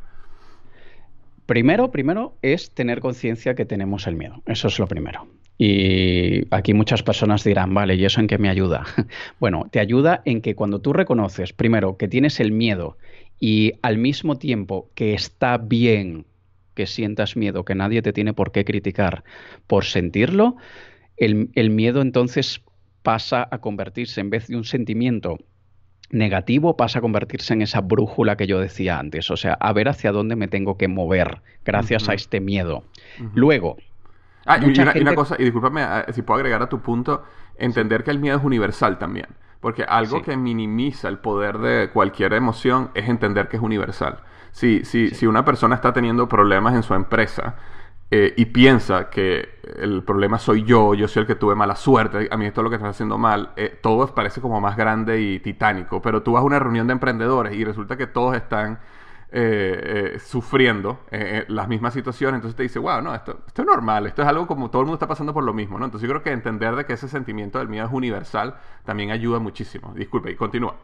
[1.46, 4.42] Primero, primero es tener conciencia que tenemos el miedo.
[4.44, 5.26] Eso es lo primero.
[5.58, 8.84] Y aquí muchas personas dirán, vale, ¿y eso en qué me ayuda?
[9.40, 12.98] bueno, te ayuda en que cuando tú reconoces, primero, que tienes el miedo
[13.40, 16.26] y al mismo tiempo que está bien
[16.74, 19.24] que sientas miedo, que nadie te tiene por qué criticar
[19.66, 20.56] por sentirlo,
[21.16, 22.60] el, el miedo entonces
[23.02, 25.38] pasa a convertirse, en vez de un sentimiento
[26.10, 29.88] negativo pasa a convertirse en esa brújula que yo decía antes, o sea, a ver
[29.88, 32.84] hacia dónde me tengo que mover gracias a este miedo.
[33.34, 33.76] Luego...
[34.46, 37.24] Ah, y una, cosa, y discúlpame ah, si puedo agregar a tu punto,
[37.56, 39.26] entender que el miedo es universal también,
[39.60, 44.20] porque algo que minimiza el poder de cualquier emoción es entender que es universal.
[44.52, 47.56] Si, si, si una persona está teniendo problemas en su empresa,
[48.08, 52.28] eh, y piensa que el problema soy yo, yo soy el que tuve mala suerte,
[52.30, 55.20] a mí esto es lo que está haciendo mal, eh, todo parece como más grande
[55.20, 58.78] y titánico, pero tú vas a una reunión de emprendedores y resulta que todos están
[59.32, 61.00] eh, sufriendo
[61.48, 64.46] las mismas situaciones, entonces te dice, wow, no, esto, esto, es normal, esto es algo
[64.46, 65.84] como todo el mundo está pasando por lo mismo, ¿no?
[65.84, 69.38] Entonces yo creo que entender de que ese sentimiento del miedo es universal también ayuda
[69.38, 69.92] muchísimo.
[69.94, 70.76] Disculpe, y continúa.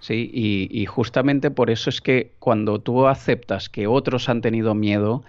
[0.00, 5.24] Sí, y justamente por eso es que cuando tú aceptas que otros han tenido miedo,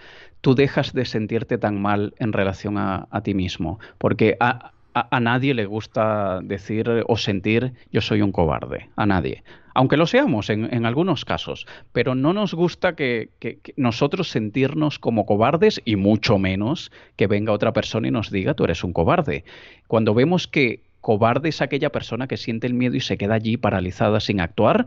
[0.46, 4.72] tú dejas de sentirte tan mal en relación a, ti mismo, porque a,
[5.20, 9.42] nadie le gusta decir o sentir yo soy un cobarde, a nadie.
[9.76, 13.28] Aunque lo seamos en, algunos casos, pero no nos gusta que,
[13.76, 18.64] nosotros sentirnos como cobardes y mucho menos que venga otra persona y nos diga tú
[18.64, 19.44] eres un cobarde.
[19.86, 23.58] Cuando vemos que cobarde es aquella persona que siente el miedo y se queda allí
[23.58, 24.86] paralizada sin actuar,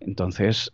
[0.00, 0.72] entonces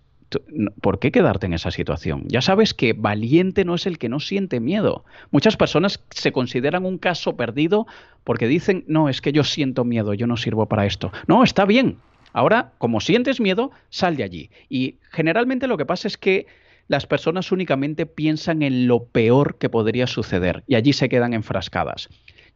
[0.80, 2.24] ¿por qué quedarte en esa situación?
[2.28, 5.04] Ya sabes que valiente no es el que no siente miedo.
[5.32, 7.86] Muchas personas se consideran un caso perdido
[8.24, 11.12] porque dicen, no, es que yo siento miedo, yo no sirvo para esto.
[11.26, 11.98] No, está bien.
[12.32, 14.50] Ahora, como sientes miedo, sal de allí.
[14.68, 16.46] Y generalmente lo que pasa es que
[16.88, 22.08] las personas únicamente piensan en lo peor que podría suceder y allí se quedan enfrascadas.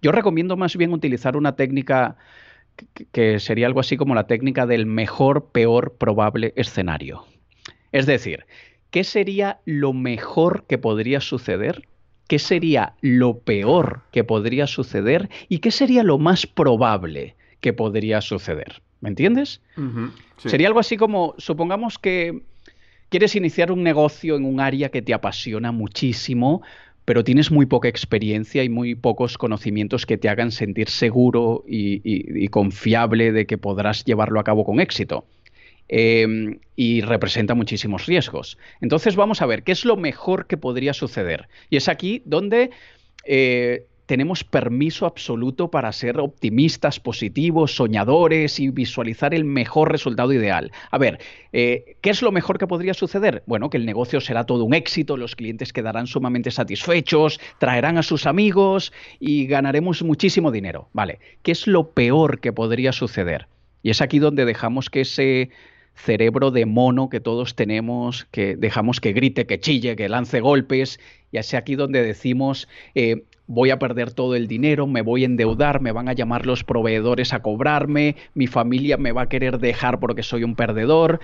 [0.02, 2.16] Yo recomiendo más bien utilizar una técnica
[3.12, 7.24] que sería algo así como la técnica del mejor, peor, probable escenario.
[7.92, 8.46] Es decir,
[8.90, 11.86] ¿qué sería lo mejor que podría suceder?
[12.26, 15.28] ¿Qué sería lo peor que podría suceder?
[15.48, 18.82] ¿Y qué sería lo más probable que podría suceder?
[19.00, 19.62] ¿Me entiendes?
[20.36, 22.42] Sería algo así como, supongamos que
[23.08, 26.60] quieres iniciar un negocio en un área que te apasiona muchísimo,
[27.06, 32.46] pero tienes muy poca experiencia y muy pocos conocimientos que te hagan sentir seguro y,
[32.48, 35.24] confiable de que podrás llevarlo a cabo con éxito.
[35.88, 38.58] Em, y representa muchísimos riesgos.
[38.82, 41.48] Entonces vamos a ver qué es lo mejor que podría suceder.
[41.70, 42.70] Y es aquí donde
[43.24, 50.72] eh, tenemos permiso absoluto para ser optimistas, positivos, soñadores y visualizar el mejor resultado ideal.
[50.90, 51.18] A ver,
[51.52, 53.42] eh, ¿qué es lo mejor que podría suceder?
[53.46, 58.02] Bueno, que el negocio será todo un éxito, los clientes quedarán sumamente satisfechos, traerán a
[58.02, 60.88] sus amigos y ganaremos muchísimo dinero.
[60.92, 63.48] Vale, ¿qué es lo peor que podría suceder?
[63.82, 65.50] Y es aquí donde dejamos que ese
[65.94, 70.98] cerebro de mono que todos tenemos, que dejamos que grite, que chille, que lance golpes,
[71.30, 75.26] y es aquí donde decimos, eh, voy a perder todo el dinero, me voy a
[75.26, 79.58] endeudar, me van a llamar los proveedores a cobrarme, mi familia me va a querer
[79.58, 81.20] dejar porque soy un perdedor.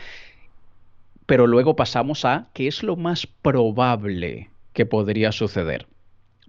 [1.27, 5.87] Pero luego pasamos a qué es lo más probable que podría suceder.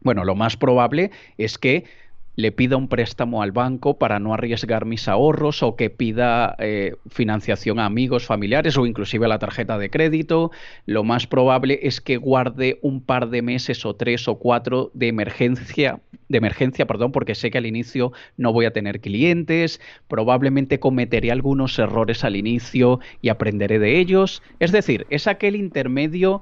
[0.02, 1.86] Bueno, lo más probable es que
[2.36, 6.96] le pida un préstamo al banco para no arriesgar mis ahorros o que pida eh,
[7.10, 10.52] financiación a amigos, familiares o inclusive a la tarjeta de crédito.
[10.86, 15.08] Lo más probable es que guarde un par de meses o tres o cuatro de
[15.08, 20.80] emergencia, de emergencia, perdón, porque sé que al inicio no voy a tener clientes, probablemente
[20.80, 24.42] cometeré algunos errores al inicio y aprenderé de ellos.
[24.60, 26.42] Es decir, es aquel intermedio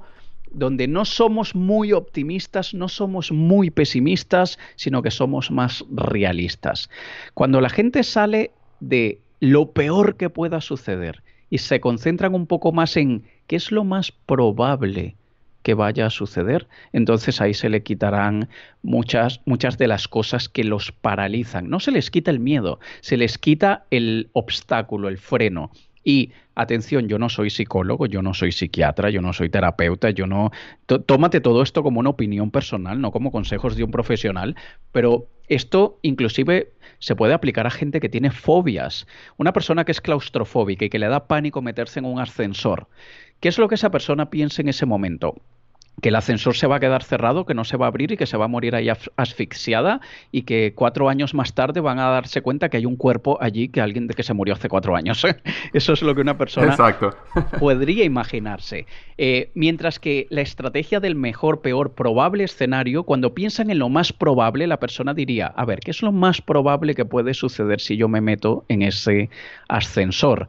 [0.52, 6.90] donde no somos muy optimistas, no somos muy pesimistas, sino que somos más realistas.
[7.34, 12.72] Cuando la gente sale de lo peor que pueda suceder y se concentran un poco
[12.72, 15.16] más en qué es lo más probable
[15.62, 18.48] que vaya a suceder, entonces ahí se le quitarán
[18.82, 21.68] muchas, muchas de las cosas que los paralizan.
[21.68, 25.70] No se les quita el miedo, se les quita el obstáculo, el freno,
[26.04, 30.26] y atención, yo no soy psicólogo, yo no soy psiquiatra, yo no soy terapeuta, yo
[30.26, 30.50] no...
[30.86, 34.56] Tómate todo esto como una opinión personal, no como consejos de un profesional,
[34.92, 39.06] pero esto inclusive se puede aplicar a gente que tiene fobias.
[39.36, 42.88] Una persona que es claustrofóbica y que le da pánico meterse en un ascensor.
[43.40, 45.34] ¿Qué es lo que esa persona piensa en ese momento?
[46.00, 48.16] Que el ascensor se va a quedar cerrado, que no se va a abrir y
[48.16, 50.00] que se va a morir ahí asfixiada
[50.32, 53.68] y que cuatro años más tarde van a darse cuenta que hay un cuerpo allí
[53.68, 55.24] que alguien de que se murió hace cuatro años.
[55.72, 56.76] Eso es lo que una persona
[57.58, 58.86] podría imaginarse.
[59.18, 64.12] Eh, mientras que la estrategia del mejor, peor, probable escenario, cuando piensan en lo más
[64.12, 67.96] probable, la persona diría, a ver, ¿qué es lo más probable que puede suceder si
[67.96, 69.28] yo me meto en ese
[69.68, 70.48] ascensor?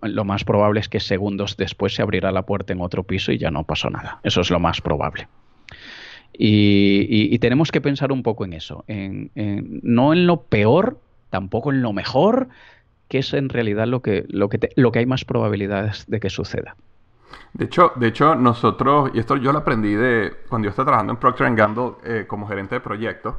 [0.00, 3.38] Lo más probable es que segundos después se abrirá la puerta en otro piso y
[3.38, 4.20] ya no pasó nada.
[4.22, 5.28] Eso es lo más probable.
[6.32, 9.30] Y, tenemos que pensar un poco en eso, en,
[9.82, 10.98] no en lo peor,
[11.30, 12.48] tampoco en lo mejor,
[13.08, 16.30] que es en realidad lo que, lo que, lo que hay más probabilidades de que
[16.30, 16.76] suceda.
[17.52, 21.12] De hecho, de hecho, nosotros, y esto yo lo aprendí de cuando yo estaba trabajando
[21.12, 23.34] en Procter Gamble eh, como gerente de proyectos,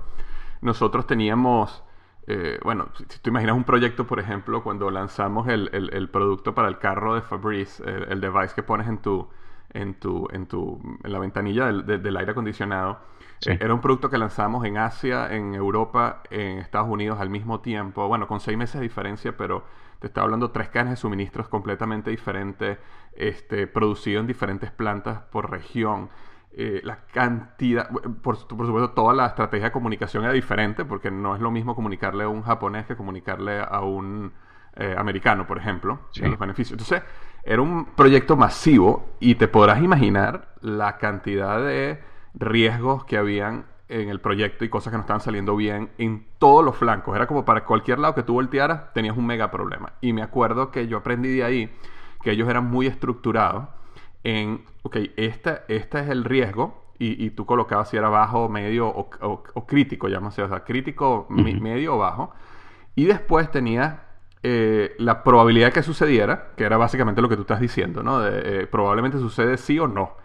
[0.61, 1.83] nosotros teníamos,
[2.27, 6.67] eh, bueno, si, tú imaginas un proyecto, por ejemplo, cuando lanzamos el, el, producto para
[6.67, 9.27] el carro de Fabrice, el, device que pones en tu,
[9.71, 12.99] en tu, en tu, en la ventanilla del, del aire acondicionado,
[13.45, 17.61] eh, era un producto que lanzamos en Asia, en Europa, en Estados Unidos al mismo
[17.61, 19.65] tiempo, bueno, con seis meses de diferencia, pero
[19.99, 22.77] te estaba hablando tres cadenas de suministros completamente diferentes,
[23.15, 26.09] este, producido en diferentes plantas por región.
[26.55, 27.89] Eh, la cantidad,
[28.21, 32.25] por, supuesto, toda la estrategia de comunicación era diferente, porque no es lo mismo comunicarle
[32.25, 34.31] a un japonés que comunicarle a un
[34.75, 36.73] eh, americano, por ejemplo, los beneficios.
[36.73, 37.01] Entonces,
[37.43, 42.01] era un proyecto masivo y te podrás imaginar la cantidad de
[42.35, 46.63] riesgos que habían en el proyecto y cosas que no estaban saliendo bien en todos
[46.63, 47.15] los flancos.
[47.15, 49.93] Era como para cualquier lado que tú voltearas, tenías un mega problema.
[50.01, 51.73] Y me acuerdo que yo aprendí de ahí
[52.21, 53.67] que ellos eran muy estructurados
[54.23, 59.65] en, ok, este, este es el riesgo, y, tú colocabas si era bajo, medio o,
[59.67, 62.33] crítico, llámase, o sea, crítico, medio o bajo.
[62.95, 63.95] Y después tenías
[64.41, 68.25] eh, la probabilidad de que sucediera, que era básicamente lo que tú estás diciendo, ¿no?
[68.25, 70.15] Eh, probablemente sucede sí o no.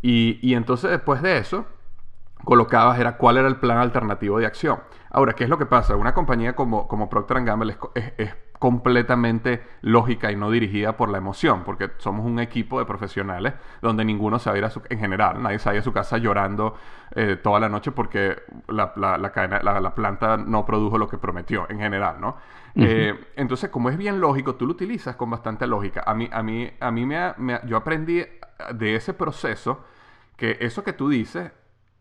[0.00, 1.66] Y, y entonces después de eso,
[2.44, 4.78] colocabas era cuál era el plan alternativo de acción.
[5.10, 5.96] Ahora, ¿qué es lo que pasa?
[5.96, 11.64] Una compañía como, como Procter Gamble es, completamente lógica y no dirigida por la emoción,
[11.64, 14.98] porque somos un equipo de profesionales donde ninguno se va a ir a su, en
[14.98, 16.74] general, nadie se va a ir a su casa llorando
[17.14, 18.36] eh, toda la noche porque
[18.68, 22.36] la, la, planta no produjo lo que prometió, en general, ¿no?
[22.76, 26.02] Eh, entonces, como es bien lógico, tú lo utilizas con bastante lógica.
[26.06, 28.24] A mí, a mí, a mí me, me yo aprendí
[28.74, 29.84] de ese proceso
[30.36, 31.52] que eso que tú dices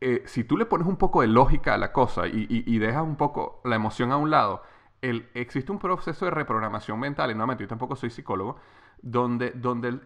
[0.05, 3.15] eh, si tú le pones un poco de lógica a la cosa y, dejas un
[3.15, 4.61] poco la emoción a un lado,
[5.03, 8.57] el, existe un proceso de reprogramación mental, y nuevamente yo tampoco soy psicólogo,
[9.03, 9.99] donde, donde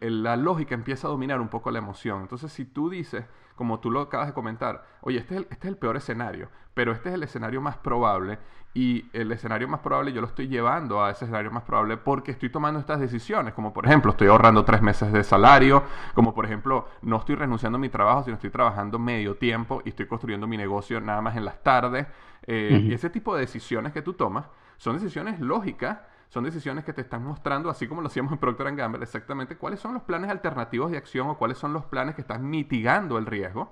[0.00, 2.22] la lógica empieza a dominar un poco la emoción.
[2.22, 5.68] Entonces, si tú dices, como tú lo acabas de comentar, oye, este es, el, este
[5.68, 8.38] es el peor escenario, pero este es el escenario más probable
[8.72, 12.30] y el escenario más probable yo lo estoy llevando a ese escenario más probable porque
[12.30, 15.82] estoy tomando estas decisiones, como por ejemplo, estoy ahorrando tres meses de salario,
[16.14, 19.90] como por ejemplo, no estoy renunciando a mi trabajo, sino estoy trabajando medio tiempo y
[19.90, 22.06] estoy construyendo mi negocio nada más en las tardes.
[22.46, 24.46] Eh, y ese tipo de decisiones que tú tomas
[24.78, 25.98] son decisiones lógicas
[26.28, 29.80] son decisiones que te están mostrando, así como lo hacíamos en Procter Gamble, exactamente cuáles
[29.80, 33.26] son los planes alternativos de acción o cuáles son los planes que están mitigando el
[33.26, 33.70] riesgo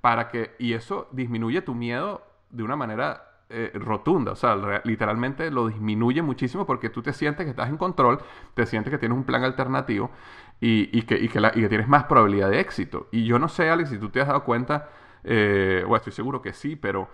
[0.00, 5.50] para que, y eso disminuye tu miedo de una manera eh, rotunda, o sea, literalmente
[5.50, 8.20] lo disminuye muchísimo porque tú te sientes que estás en control,
[8.54, 10.10] te sientes que tienes un plan alternativo
[10.60, 13.08] y, que, y que, tienes más probabilidad de éxito.
[13.12, 14.88] Y yo no sé, Alex, si tú te has dado cuenta,
[15.22, 17.08] eh, bueno, estoy seguro que sí, pero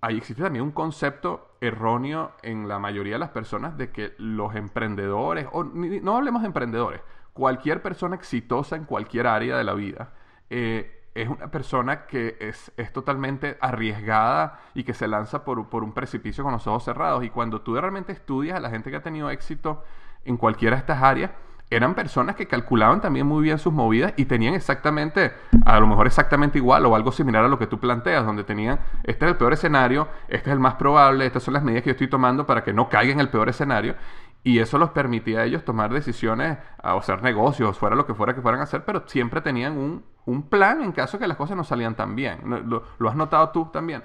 [0.00, 4.54] ahí existe también un concepto erróneo en la mayoría de las personas de que los
[4.54, 7.00] emprendedores, o no hablemos de emprendedores,
[7.32, 10.12] cualquier persona exitosa en cualquier área de la vida,
[10.50, 15.92] eh, es una persona que es, totalmente arriesgada y que se lanza por, por, un
[15.92, 17.24] precipicio con los ojos cerrados.
[17.24, 19.82] Y cuando tú realmente estudias a la gente que ha tenido éxito
[20.24, 21.30] en cualquiera de estas áreas,
[21.70, 25.32] eran personas que calculaban también muy bien sus movidas y tenían exactamente,
[25.64, 28.78] a lo mejor exactamente igual o algo similar a lo que tú planteas, donde tenían,
[29.02, 31.88] este es el peor escenario, este es el más probable, estas son las medidas que
[31.88, 33.96] yo estoy tomando para que no caiga en el peor escenario.
[34.44, 38.32] Y eso los permitía a ellos tomar decisiones o hacer negocios, fuera lo que fuera
[38.32, 41.56] que fueran a hacer, pero siempre tenían un, un plan en caso que las cosas
[41.56, 42.38] no salían tan bien.
[42.44, 44.02] ¿Lo, lo has notado tú también?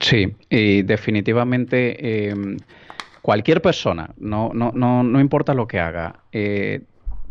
[0.00, 2.28] Sí, y definitivamente...
[2.28, 2.58] Em,
[3.26, 6.82] cualquier persona, no, no, no, no importa lo que haga, eh,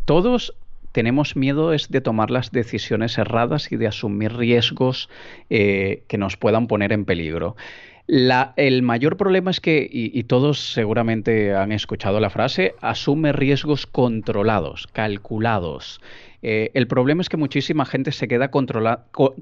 [0.03, 0.53] todos
[0.91, 5.07] tenemos miedo es de tomar las decisiones erradas y de asumir riesgos
[5.49, 7.55] eh, que nos puedan poner en peligro.
[8.07, 14.87] el mayor problema es que, y, todos seguramente han escuchado la frase, asume riesgos controlados,
[14.87, 16.01] calculados.
[16.47, 18.51] Eh, el problema es que muchísima gente se queda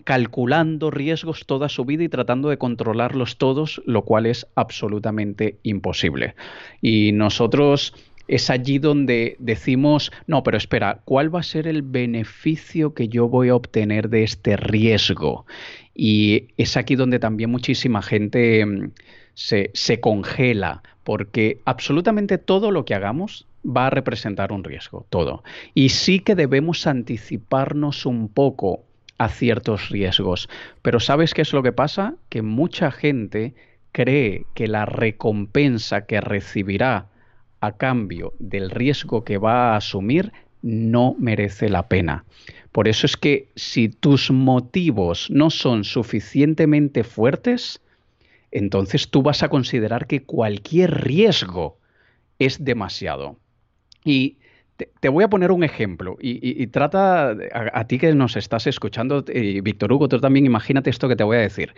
[0.05, 6.33] calculando riesgos toda su vida y tratando de controlarlos todos, lo cual es absolutamente imposible.
[6.81, 7.93] Y nosotros
[8.29, 13.27] es allí donde decimos, no, pero espera, ¿cuál va a ser el beneficio que yo
[13.27, 15.45] voy a obtener de este riesgo?
[15.93, 18.91] Y es aquí donde también muchísima gente mm,
[19.33, 25.43] se, se congela, porque absolutamente todo lo que hagamos va a representar un riesgo, todo.
[25.74, 28.84] Y sí que debemos anticiparnos un poco
[29.18, 30.49] a ciertos riesgos.
[30.82, 32.16] Pero ¿sabes qué es lo que pasa?
[32.30, 33.53] Que mucha gente
[33.91, 37.07] cree que la recompensa que recibirá
[37.61, 42.26] a cambio del riesgo que va a asumir no merece la pena.
[42.72, 47.82] Por eso es que si tus motivos no son suficientemente fuertes,
[48.51, 51.78] entonces tú vas a considerar que cualquier riesgo
[52.39, 53.38] es demasiado.
[54.03, 54.37] Y
[54.99, 59.61] te, voy a poner un ejemplo y, trata a, ti que nos estás escuchando, y
[59.61, 61.73] Víctor Hugo, tú también imagínate esto que te voy a decir.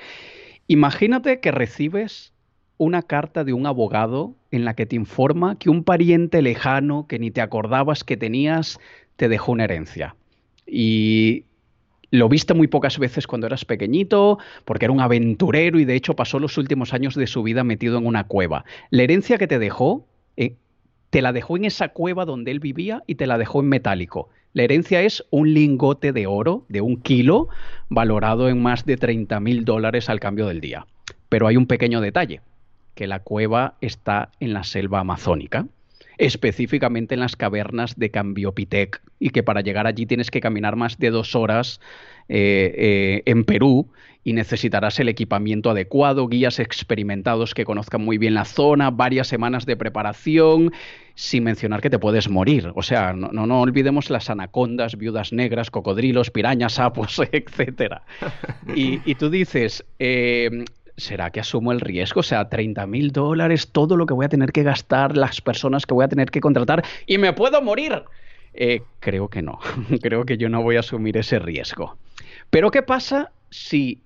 [0.67, 2.34] Imagínate que recibes
[2.78, 7.19] una carta de un abogado en la que te informa que un pariente lejano que
[7.19, 8.80] ni te acordabas que tenías
[9.15, 10.15] te dejó una herencia.
[10.65, 11.45] Y
[12.11, 16.15] lo viste muy pocas veces cuando eras pequeñito, porque era un aventurero y de hecho
[16.15, 18.65] pasó los últimos años de su vida metido en una cueva.
[18.89, 20.07] La herencia que te dejó,
[20.38, 20.55] eh,
[21.16, 24.28] te la dejó en esa cueva donde él vivía y te la dejó en metálico.
[24.51, 27.47] La herencia es un lingote de oro de un kilo,
[27.88, 30.88] valorado en más de 30 mil dólares al cambio del día.
[31.30, 32.41] Pero hay un pequeño detalle,
[32.95, 35.66] que la cueva está en la selva amazónica
[36.18, 40.97] específicamente en las cavernas de Cambiopitec y que para llegar allí tienes que caminar más
[40.97, 41.82] de dos horas
[42.28, 43.88] eh, eh, en Perú
[44.23, 49.67] y necesitarás el equipamiento adecuado, guías experimentados que conozcan muy bien la zona, varias semanas
[49.67, 50.73] de preparación,
[51.13, 52.71] sin mencionar que te puedes morir.
[52.73, 57.97] O sea, no, olvidemos las anacondas, viudas negras, cocodrilos, pirañas, sapos, etc.
[58.73, 60.65] Y, tú dices, eh,
[60.97, 62.21] ¿será que asumo el riesgo?
[62.21, 65.86] O sea, 30 mil dólares, todo lo que voy a tener que gastar, las personas
[65.86, 68.01] que voy a tener que contratar y me puedo morir.
[69.01, 69.59] Creo que no,
[70.01, 71.95] creo que yo no voy a asumir ese riesgo.
[72.50, 74.02] Pero ¿qué pasa si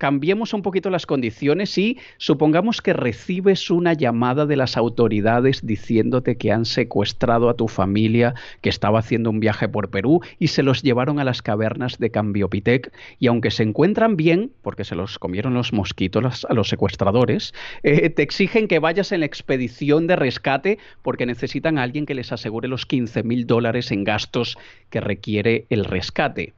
[0.00, 6.38] cambiemos un poquito las condiciones y supongamos que recibes una llamada de las autoridades diciéndote
[6.38, 10.62] que han secuestrado a tu familia que estaba haciendo un viaje por Perú y se
[10.62, 15.18] los llevaron a las cavernas de Cambiopitec y aunque se encuentran bien, porque se los
[15.18, 17.52] comieron los mosquitos a los secuestradores,
[17.82, 22.14] eh, te exigen que vayas en la expedición de rescate porque necesitan a alguien que
[22.14, 24.56] les asegure los 15 mil dólares en gastos
[24.88, 26.54] que requiere el rescate.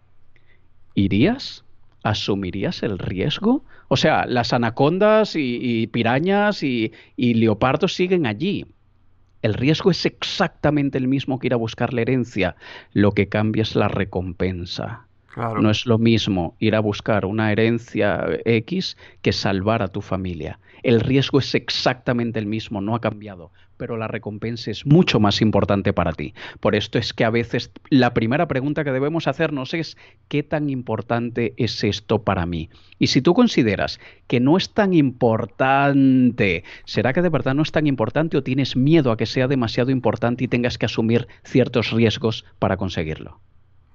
[0.94, 1.64] ¿Irías?
[2.02, 3.64] ¿asumirías el riesgo?
[3.88, 8.66] O sea, las anacondas y, pirañas y, leopardos siguen allí.
[9.42, 12.56] El riesgo es exactamente el mismo que ir a buscar la herencia.
[12.92, 15.06] Lo que cambia es la recompensa.
[15.36, 20.58] No es lo mismo ir a buscar una herencia X que salvar a tu familia.
[20.82, 23.50] El riesgo es exactamente el mismo, no ha cambiado,
[23.82, 26.34] pero la recompensa es mucho más importante para ti.
[26.60, 29.96] Por esto es que a veces la primera pregunta que debemos hacernos es
[30.28, 32.70] ¿qué tan importante es esto para mí?
[33.00, 37.72] Y si tú consideras que no es tan importante, ¿será que de verdad no es
[37.72, 41.90] tan importante o tienes miedo a que sea demasiado importante y tengas que asumir ciertos
[41.90, 43.40] riesgos para conseguirlo?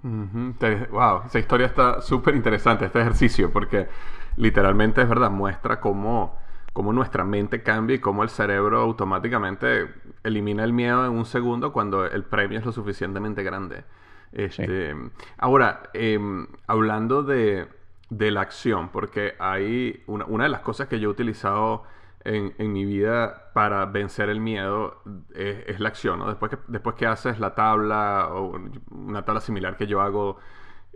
[0.04, 3.88] Wow, esa historia está súper interesante, este ejercicio, porque
[4.36, 6.46] literalmente es verdad, muestra cómo
[6.78, 9.90] cómo nuestra mente cambia y cómo el cerebro automáticamente
[10.24, 13.84] elimina el miedo en un segundo cuando el premio es lo suficientemente grande.
[14.32, 14.94] Este,
[15.40, 17.68] ahora, em, hablando de,
[18.12, 21.82] la acción, porque hay una, de las cosas que yo he utilizado
[22.24, 25.02] en, mi vida para vencer el miedo
[25.34, 26.28] es, la acción.
[26.28, 28.56] Después, que, después que haces la tabla o
[28.92, 30.38] una tabla similar que yo hago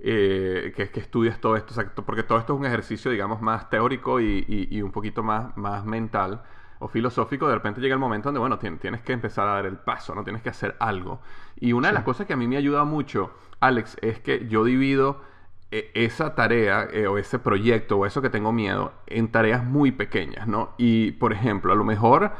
[0.03, 1.73] eh, que es que estudias todo esto,
[2.05, 6.41] porque todo esto es un ejercicio, digamos, más teórico y, un poquito más, más mental
[6.79, 9.77] o filosófico, de repente llega el momento donde, bueno, tienes que empezar a dar el
[9.77, 10.23] paso, ¿no?
[10.23, 11.21] Tienes que hacer algo.
[11.59, 14.63] Y una de las cosas que a mí me ayuda mucho, Alex, es que yo
[14.63, 15.21] divido
[15.69, 19.91] eh, esa tarea eh, o ese proyecto o eso que tengo miedo en tareas muy
[19.91, 20.71] pequeñas, ¿no?
[20.79, 22.31] Y, por ejemplo, a lo mejor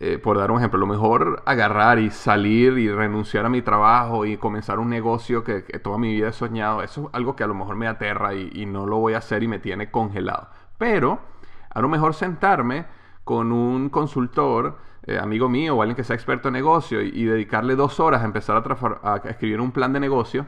[0.00, 4.26] eh, por dar un ejemplo, lo mejor agarrar y salir y renunciar a mi trabajo
[4.26, 7.48] y comenzar un negocio que, toda mi vida he soñado, eso es algo que a
[7.48, 10.50] lo mejor me aterra y, no lo voy a hacer y me tiene congelado.
[10.78, 11.18] Pero
[11.70, 12.86] a lo mejor sentarme
[13.24, 17.74] con un consultor, eh, amigo mío o alguien que sea experto en negocio y, dedicarle
[17.74, 18.56] dos horas a empezar
[19.02, 20.46] a, a, escribir un plan de negocio,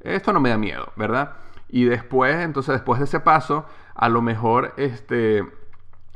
[0.00, 1.32] esto no me da miedo, ¿verdad?
[1.68, 5.44] Y después, entonces después de ese paso, a lo mejor este,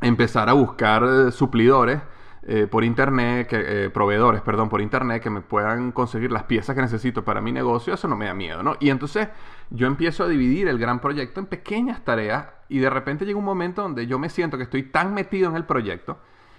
[0.02, 2.00] empezar a buscar eh, suplidores
[2.48, 6.76] eh, por internet, que, eh, proveedores, perdón, por internet, que me puedan conseguir las piezas
[6.76, 8.76] que necesito para mi negocio, eso no me da miedo, ¿no?
[8.78, 9.28] Y entonces
[9.70, 13.44] yo empiezo a dividir el gran proyecto en pequeñas tareas y de repente llega un
[13.44, 16.18] momento donde yo me siento que estoy tan metido en el proyecto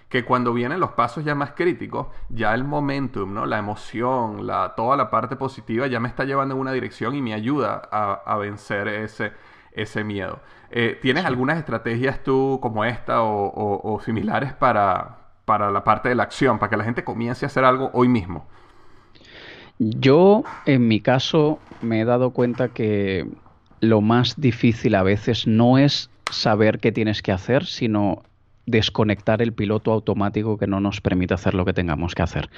[0.10, 3.46] que cuando vienen los pasos ya más críticos, ya el momentum, ¿no?
[3.46, 7.22] La emoción, la, toda la parte positiva ya me está llevando en una dirección y
[7.22, 9.32] me ayuda a, vencer ese,
[9.72, 10.42] ese miedo.
[10.70, 15.17] Eh, ¿Tienes algunas estrategias tú como esta o similares para,
[15.48, 18.10] para la parte de la acción, para que la gente comience a hacer algo hoy
[18.10, 18.46] mismo?
[19.80, 23.26] Yo, en mi caso, me he dado cuenta que
[23.80, 28.24] lo más difícil a veces no es saber qué tienes que hacer, sino
[28.68, 32.50] desconectar el piloto automático que no nos permite hacer lo que tengamos que hacer.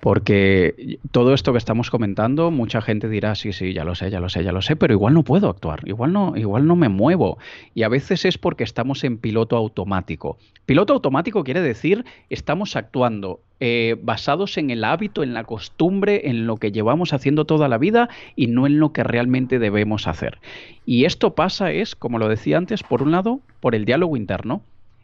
[0.00, 4.18] Porque todo esto que estamos comentando, mucha gente dirá, sí, sí, ya lo sé, ya
[4.18, 6.88] lo sé, ya lo sé, pero igual no puedo actuar, igual no, igual no me
[6.88, 7.38] muevo.
[7.74, 10.38] Y a veces es porque estamos en piloto automático.
[10.64, 16.46] Piloto automático quiere decir estamos actuando eh, basados en el hábito, en la costumbre, en
[16.46, 20.38] lo que llevamos haciendo toda la vida y no en lo que realmente debemos hacer.
[20.86, 24.62] Y esto pasa es, como lo decía antes, por un lado, por el diálogo interno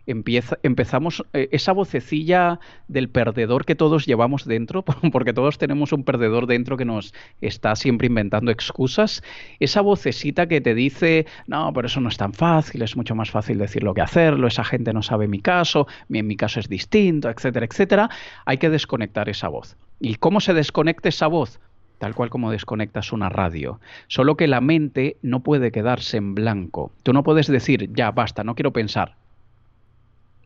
[0.09, 4.83] empezamos eh, esa vocecilla del perdedor que todos llevamos dentro,
[5.13, 9.23] porque todos tenemos un perdedor dentro que nos está siempre inventando excusas,
[9.61, 13.31] esa vocecita que te dice, no, pero eso no es tan fácil, es mucho más
[13.31, 17.29] fácil decirlo que hacerlo, esa gente no sabe mi caso, en mi caso es distinto,
[17.29, 18.11] etcétera, etcétera,
[18.47, 19.77] hay que desconectar esa voz.
[20.01, 21.61] ¿Y cómo se desconecta esa voz?
[21.99, 23.81] tal cual como desconectas una radio.
[24.07, 26.93] Solo que la mente no puede quedarse en blanco.
[27.03, 29.17] Tú no puedes decir, ya, basta, no quiero pensar.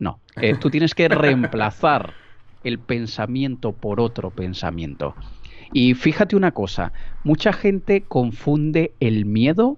[0.03, 2.13] No, eh, tú tienes que reemplazar
[2.65, 5.15] el pensamiento por otro pensamiento.
[5.71, 6.91] Y fíjate una cosa,
[7.23, 9.77] mucha gente confunde el miedo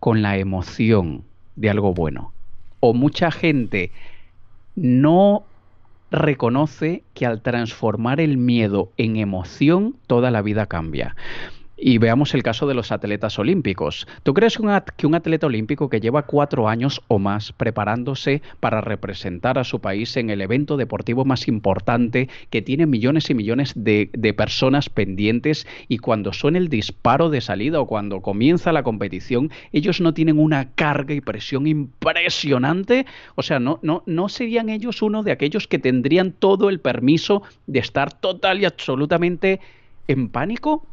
[0.00, 1.24] con la emoción
[1.56, 2.34] de algo bueno.
[2.80, 3.90] O mucha gente
[4.76, 5.46] no
[6.10, 11.16] reconoce que al transformar el miedo en emoción, toda la vida cambia.
[11.80, 14.08] Y veamos el caso de los atletas olímpicos.
[14.24, 19.60] ¿Tú crees que un, atleta olímpico que lleva cuatro años o más preparándose para representar
[19.60, 24.08] a su país en el evento deportivo más importante, que tiene millones y millones de,
[24.36, 30.00] personas pendientes y cuando suena el disparo de salida o cuando comienza la competición, ellos
[30.00, 33.06] no tienen una carga y presión impresionante?
[33.36, 37.42] O sea, ¿no, no, no serían ellos uno de aquellos que tendrían todo el permiso
[37.68, 39.60] de estar total y absolutamente
[40.08, 40.84] en pánico?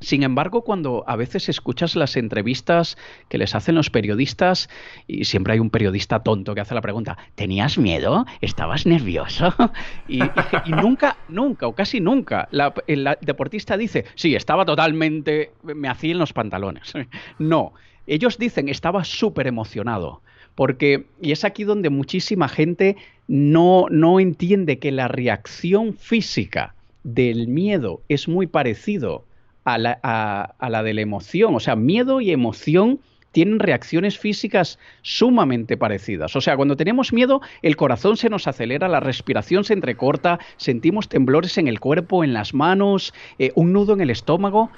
[0.00, 2.96] Sin embargo, cuando a veces escuchas las entrevistas
[3.28, 4.68] que les hacen los periodistas,
[5.06, 8.26] y siempre hay un periodista tonto que hace la pregunta, ¿tenías miedo?
[8.40, 9.54] ¿Estabas nervioso?
[10.08, 10.20] Y,
[10.66, 12.48] nunca, nunca, o casi nunca,
[12.86, 16.92] el deportista dice, sí, estaba totalmente, me hacía en los pantalones.
[17.38, 17.72] No,
[18.06, 20.22] ellos dicen, estaba súper emocionado.
[20.54, 22.96] Porque, y es aquí donde muchísima gente
[23.28, 26.74] no, no entiende que la reacción física
[27.04, 29.24] del miedo es muy parecido
[29.74, 29.78] a
[30.70, 31.54] la, de la emoción.
[31.54, 33.00] O sea, miedo y emoción
[33.32, 36.34] tienen reacciones físicas sumamente parecidas.
[36.34, 41.08] O sea, cuando tenemos miedo, el corazón se nos acelera, la respiración se entrecorta, sentimos
[41.08, 44.70] temblores en el cuerpo, en las manos, eh, un nudo en el estómago.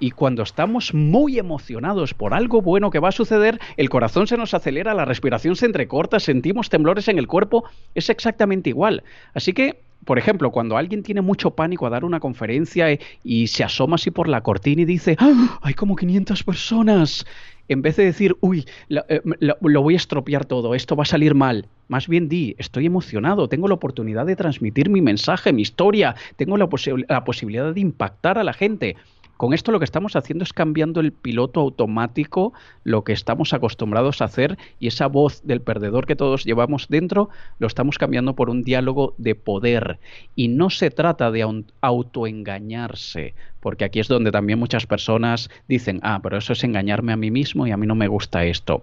[0.00, 4.36] Y cuando estamos muy emocionados por algo bueno que va a suceder, el corazón se
[4.36, 7.64] nos acelera, la respiración se entrecorta, sentimos temblores en el cuerpo,
[7.94, 9.04] es exactamente igual.
[9.32, 13.46] Así que por ejemplo, cuando alguien tiene mucho pánico a dar una conferencia eh, y
[13.46, 15.58] se asoma así por la cortina y dice, ¡Ah!
[15.62, 17.26] hay como 500 personas,
[17.68, 21.34] en vez de decir, uy, eh, lo, voy a estropear todo, esto va a salir
[21.34, 26.16] mal, más bien di, estoy emocionado, tengo la oportunidad de transmitir mi mensaje, mi historia,
[26.36, 28.96] tengo la posibilidad de impactar a la gente.
[29.36, 32.52] Con esto lo que estamos haciendo es cambiando el piloto automático,
[32.84, 37.28] lo que estamos acostumbrados a hacer, y esa voz del perdedor que todos llevamos dentro,
[37.58, 39.98] lo estamos cambiando por un diálogo de poder.
[40.36, 41.44] Y no se trata de
[41.80, 47.16] autoengañarse, porque aquí es donde también muchas personas dicen, ah, pero eso es engañarme a
[47.16, 48.80] mí mismo y a mí no me gusta esto.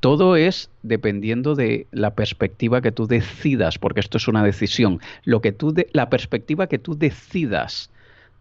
[0.00, 5.00] Todo es dependiendo de la perspectiva que tú decidas, porque esto es una decisión.
[5.24, 7.90] Lo que tú la perspectiva que tú decidas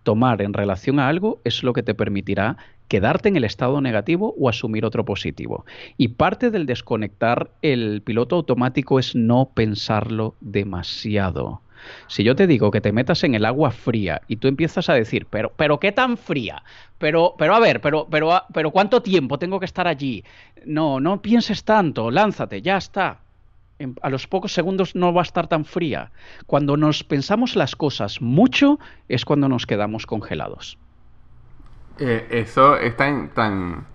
[0.04, 4.36] tomar en relación a algo es lo que te permitirá quedarte en el estado negativo
[4.38, 5.66] o asumir otro positivo.
[5.97, 11.62] Y parte del desconectar el piloto automático es no pensarlo demasiado.
[12.08, 14.93] Si yo te digo que te metas en el agua fría y tú empiezas a
[14.93, 16.64] decir, pero, pero qué tan fría,
[16.97, 20.24] pero, pero a ver, pero, pero, pero cuánto tiempo tengo que estar allí.
[20.66, 23.23] No, no pienses tanto, lánzate, ya está
[24.02, 26.12] a los pocos segundos no va a estar tan fría.
[26.46, 30.78] Cuando nos pensamos las cosas mucho es cuando nos quedamos congelados.
[32.00, 33.86] Eh, eso es tan, tan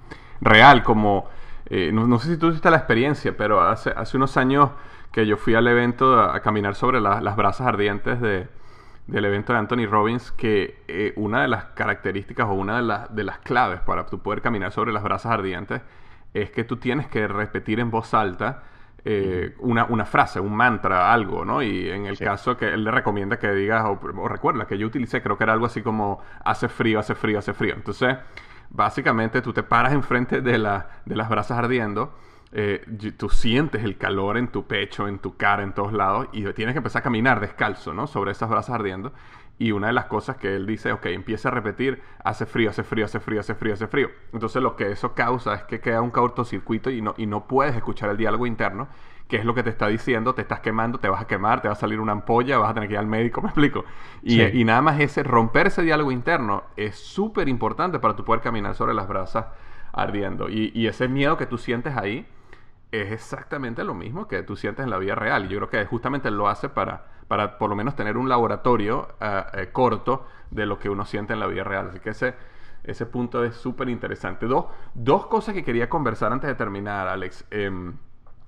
[0.40, 1.28] real como...
[1.70, 4.70] Eh, no, sé si tú tuviste la experiencia, pero hace, hace unos años
[5.12, 8.48] que yo fui al evento a, caminar sobre las brasas ardientes de,
[9.06, 13.24] del evento de Anthony Robbins, que eh, una de las características o una de, de
[13.24, 15.82] las claves para tu poder caminar sobre las brasas ardientes
[16.32, 18.62] es que tú tienes que repetir en voz alta
[19.04, 21.62] eh, una, una, frase, un mantra, algo, ¿no?
[21.62, 25.22] Y en el caso que él le recomienda que digas, o, recuerda que yo utilicé,
[25.22, 27.74] creo que era algo así como hace frío, hace frío, hace frío.
[27.74, 28.16] Entonces,
[28.70, 32.14] básicamente tú te paras enfrente de, la, de las brasas ardiendo,
[32.50, 32.84] eh,
[33.16, 36.74] tú sientes el calor en tu pecho, en tu cara, en todos lados, y tienes
[36.74, 38.06] que empezar a caminar descalzo, ¿no?
[38.06, 39.12] Sobre esas brasas ardiendo.
[39.58, 42.84] Y una de las cosas que él dice, ok, empieza a repetir, hace frío, hace
[42.84, 44.10] frío, hace frío, hace frío, hace frío.
[44.32, 47.74] Entonces lo que eso causa es que queda un cortocircuito y no, y no puedes
[47.74, 48.88] escuchar el diálogo interno
[49.28, 51.68] qué es lo que te está diciendo, te estás quemando, te vas a quemar, te
[51.68, 53.84] va a salir una ampolla, vas a tener que ir al médico, me explico.
[54.22, 58.40] Y, y nada más ese romper ese diálogo interno es súper importante para tu poder
[58.40, 59.46] caminar sobre las brasas
[59.92, 60.48] ardiendo.
[60.48, 62.26] Y, y ese miedo que tú sientes ahí
[62.90, 65.44] es exactamente lo mismo que tú sientes en la vida real.
[65.44, 69.08] Y yo creo que justamente lo hace para, para por lo menos tener un laboratorio
[69.20, 71.88] eh, eh, corto de lo que uno siente en la vida real.
[71.90, 72.34] Así que ese,
[72.82, 74.46] ese punto es súper interesante.
[74.46, 77.44] Dos, dos cosas que quería conversar antes de terminar, Alex.
[77.50, 77.94] Em,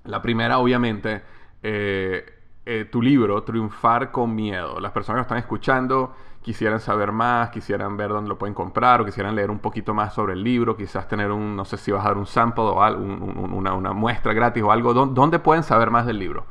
[0.05, 1.23] la primera, obviamente,
[1.63, 4.81] eh, tu libro, Triunfar con Miedo.
[4.81, 9.05] Las personas que están escuchando quisieran saber más, quisieran ver dónde lo pueden comprar o
[9.05, 12.05] quisieran leer un poquito más sobre el libro, quizás tener un, no sé si vas
[12.05, 16.07] a dar un sample o una, una, muestra gratis o algo, ¿dónde pueden saber más
[16.07, 16.47] del libro?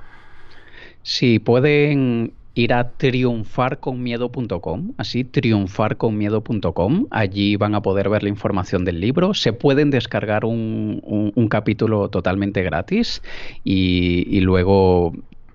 [1.04, 9.00] Sí, pueden ir a triunfarconmiedo.com, así triunfarconmiedo.com, allí van a poder ver la información del
[9.00, 13.22] libro, se pueden descargar un, capítulo totalmente gratis
[13.64, 15.14] y, luego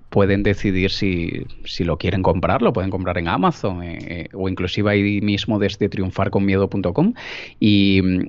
[0.08, 4.48] pueden decidir si, si, lo quieren comprar, lo pueden comprar en Amazon eh, eh, o
[4.48, 7.14] inclusive ahí mismo desde triunfarconmiedo.com.
[7.58, 8.28] Y mm,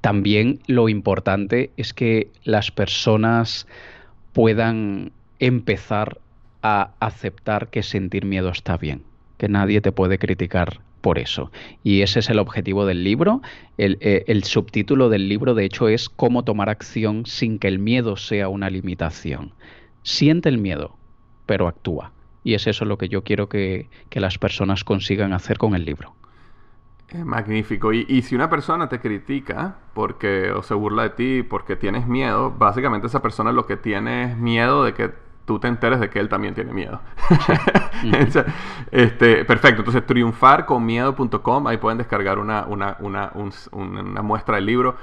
[0.00, 3.66] también lo importante es que las personas
[4.32, 6.18] puedan empezar
[6.62, 9.02] a aceptar que sentir miedo está bien,
[9.38, 11.52] que nadie te puede criticar por eso.
[11.84, 13.40] Y ese es el objetivo del libro.
[13.78, 17.78] El, eh, el, subtítulo del libro, de hecho, es cómo tomar acción sin que el
[17.78, 19.52] miedo sea una limitación.
[20.02, 20.96] Siente el miedo,
[21.46, 22.12] pero actúa.
[22.46, 26.14] Y es eso lo que yo quiero que, las personas consigan hacer con el libro.
[27.12, 27.92] Magnífico.
[27.92, 32.52] Y, si una persona te critica porque o se burla de ti porque tienes miedo,
[32.52, 35.10] básicamente esa persona lo que tiene es miedo de que
[35.46, 37.00] tú te enteres de que él también tiene miedo.
[38.90, 39.80] este, perfecto.
[39.80, 43.32] Entonces, triunfarconmiedo.com, ahí pueden descargar una, una, una,
[43.72, 44.96] una muestra del libro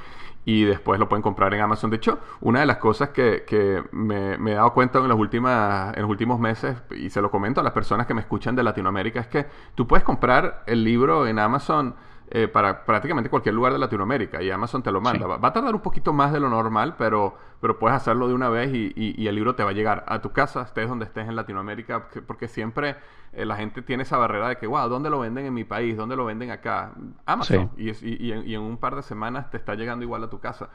[0.45, 1.89] y después lo pueden comprar en Amazon.
[1.89, 6.01] De hecho, una de las cosas que, me, he dado cuenta en, las últimas, en
[6.01, 9.21] los últimos meses, y se lo comento a las personas que me escuchan de Latinoamérica,
[9.21, 11.95] es que tú puedes comprar el libro en Amazon
[12.35, 15.27] eh, para prácticamente cualquier lugar de Latinoamérica y Amazon te lo manda.
[15.27, 18.49] Va, a tardar un poquito más de lo normal, pero, pero puedes hacerlo de una
[18.49, 21.35] vez y, el libro te va a llegar a tu casa, estés donde estés en
[21.35, 22.95] Latinoamérica, porque siempre
[23.33, 25.95] eh, la gente tiene esa barrera de que, wow, ¿dónde lo venden en mi país?
[25.95, 26.93] ¿Dónde lo venden acá?
[27.27, 27.69] Amazon.
[27.77, 30.69] Y, en, un par de semanas te está llegando igual a tu casa.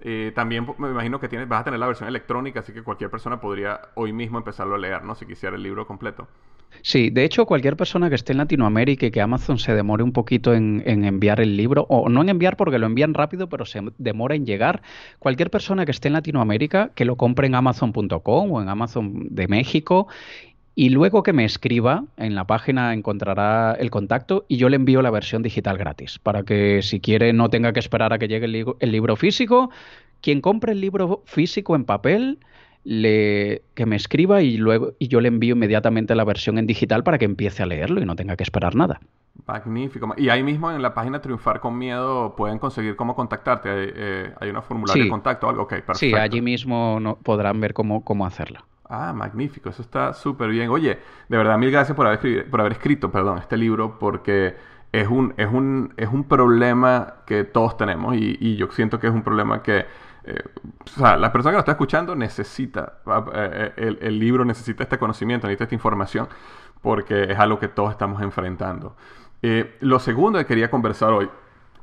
[0.00, 3.08] Eh, también me imagino que tienes, vas a tener la versión electrónica, así que cualquier
[3.08, 5.14] persona podría hoy mismo empezarlo a leer, ¿no?
[5.14, 6.26] Si quisiera el libro completo.
[6.82, 10.12] Sí, de hecho, cualquier persona que esté en Latinoamérica y que Amazon se demore un
[10.12, 13.80] poquito en, enviar el libro, o no en enviar porque lo envían rápido, pero se
[13.98, 14.82] demora en llegar,
[15.18, 19.48] cualquier persona que esté en Latinoamérica, que lo compre en amazon.com o en Amazon de
[19.48, 20.08] México
[20.76, 25.02] y luego que me escriba, en la página encontrará el contacto y yo le envío
[25.02, 28.46] la versión digital gratis, para que si quiere no tenga que esperar a que llegue
[28.46, 29.70] el libro físico.
[30.20, 32.38] Quien compre el libro físico en papel,
[32.84, 37.02] le, que me escriba y luego y yo le envío inmediatamente la versión en digital
[37.02, 39.00] para que empiece a leerlo y no tenga que esperar nada.
[39.46, 40.14] Magnífico.
[40.16, 43.68] Y ahí mismo en la página Triunfar con Miedo pueden conseguir cómo contactarte.
[43.68, 45.62] Hay, eh, una formulario de contacto o algo.
[45.62, 45.98] Ok, perfecto.
[45.98, 48.60] Sí, allí mismo no, podrán ver cómo, cómo hacerlo.
[48.88, 49.70] Ah, magnífico.
[49.70, 50.70] Eso está súper bien.
[50.70, 54.54] Oye, de verdad, mil gracias por haber, por haber escrito perdón, este libro porque
[54.92, 59.08] es un, es, un, es un problema que todos tenemos y, y yo siento que
[59.08, 59.86] es un problema que
[60.26, 60.42] eh,
[60.96, 63.00] o sea, la persona que lo está escuchando necesita,
[63.34, 66.28] eh, el, el, libro necesita este conocimiento, necesita esta información,
[66.80, 68.96] porque es algo que todos estamos enfrentando.
[69.46, 71.28] Eh, lo segundo que quería conversar hoy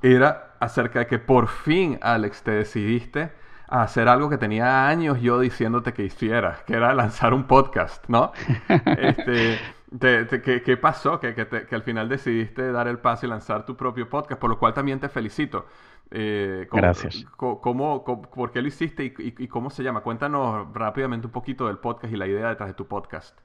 [0.02, 3.32] era acerca de que por fin, Alex, te decidiste
[3.68, 8.04] a hacer algo que tenía años yo diciéndote que hicieras, que era lanzar un podcast,
[8.08, 8.32] ¿no?
[8.98, 9.60] este,
[10.66, 11.20] ¿qué, pasó?
[11.20, 14.58] Que, que, al final decidiste dar el paso y lanzar tu propio podcast, por lo
[14.58, 15.68] cual también te felicito.
[16.12, 17.26] Eh, Gracias.
[17.38, 20.02] Cómo, ¿Por qué lo hiciste y, cómo se llama?
[20.02, 23.38] Cuéntanos rápidamente un poquito del podcast y la idea detrás de tu podcast.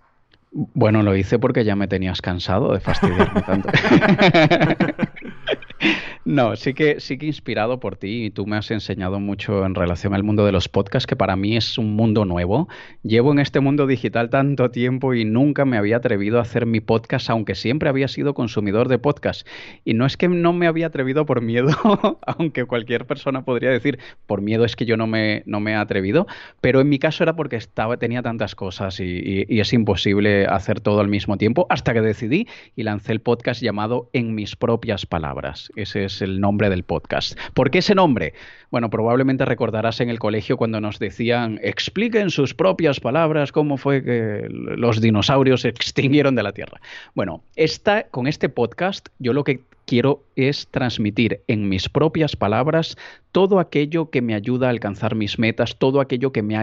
[0.50, 3.68] Bueno, lo hice porque ya me tenías cansado de fastidiarme tanto.
[6.26, 9.76] No, sí que, sí que inspirado por ti y tú me has enseñado mucho en
[9.76, 12.68] relación al mundo de los podcasts, que para mí es un mundo nuevo.
[13.04, 16.80] Llevo en este mundo digital tanto tiempo y nunca me había atrevido a hacer mi
[16.80, 19.46] podcast, aunque siempre había sido consumidor de podcast.
[19.84, 21.68] Y no es que no me había atrevido por miedo,
[22.26, 25.76] aunque cualquier persona podría decir, por miedo es que yo no me, no me he
[25.76, 26.26] atrevido,
[26.60, 30.80] pero en mi caso era porque estaba, tenía tantas cosas y, y es imposible hacer
[30.80, 35.06] todo al mismo tiempo, hasta que decidí y lancé el podcast llamado En mis propias
[35.06, 35.70] palabras.
[35.76, 37.38] Ese es el nombre del podcast.
[37.54, 38.34] ¿Por qué ese nombre?
[38.70, 44.02] Bueno, probablemente recordarás en el colegio cuando nos decían expliquen sus propias palabras cómo fue
[44.02, 46.80] que los dinosaurios se extinguieron de la Tierra.
[47.14, 52.96] Bueno, esta, con este podcast yo lo que quiero es transmitir en mis propias palabras
[53.32, 56.60] todo aquello que me ayuda a alcanzar mis metas, todo aquello que me ha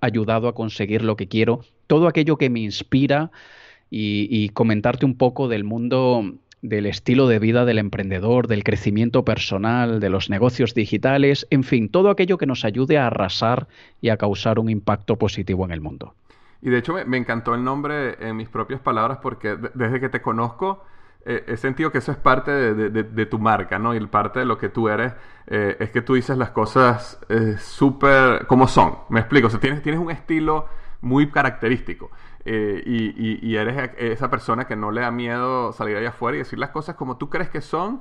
[0.00, 3.30] ayudado a conseguir lo que quiero, todo aquello que me inspira
[3.90, 10.00] y, comentarte un poco del mundo del estilo de vida del emprendedor, del crecimiento personal,
[10.00, 13.68] de los negocios digitales, en fin, todo aquello que nos ayude a arrasar
[14.00, 16.14] y a causar un impacto positivo en el mundo.
[16.60, 20.20] Y de hecho me, encantó el nombre en mis propias palabras porque desde que te
[20.20, 20.82] conozco
[21.24, 23.94] eh, he sentido que eso es parte de, tu marca, ¿no?
[23.94, 25.12] Y parte de lo que tú eres
[25.46, 28.94] eh, es que tú dices las cosas eh, súper como son.
[29.10, 30.66] Me explico, o sea, tienes, tienes un estilo
[31.00, 32.10] muy característico.
[32.48, 36.70] Y, eres esa persona que no le da miedo salir allá afuera y decir las
[36.70, 38.00] cosas como tú crees que son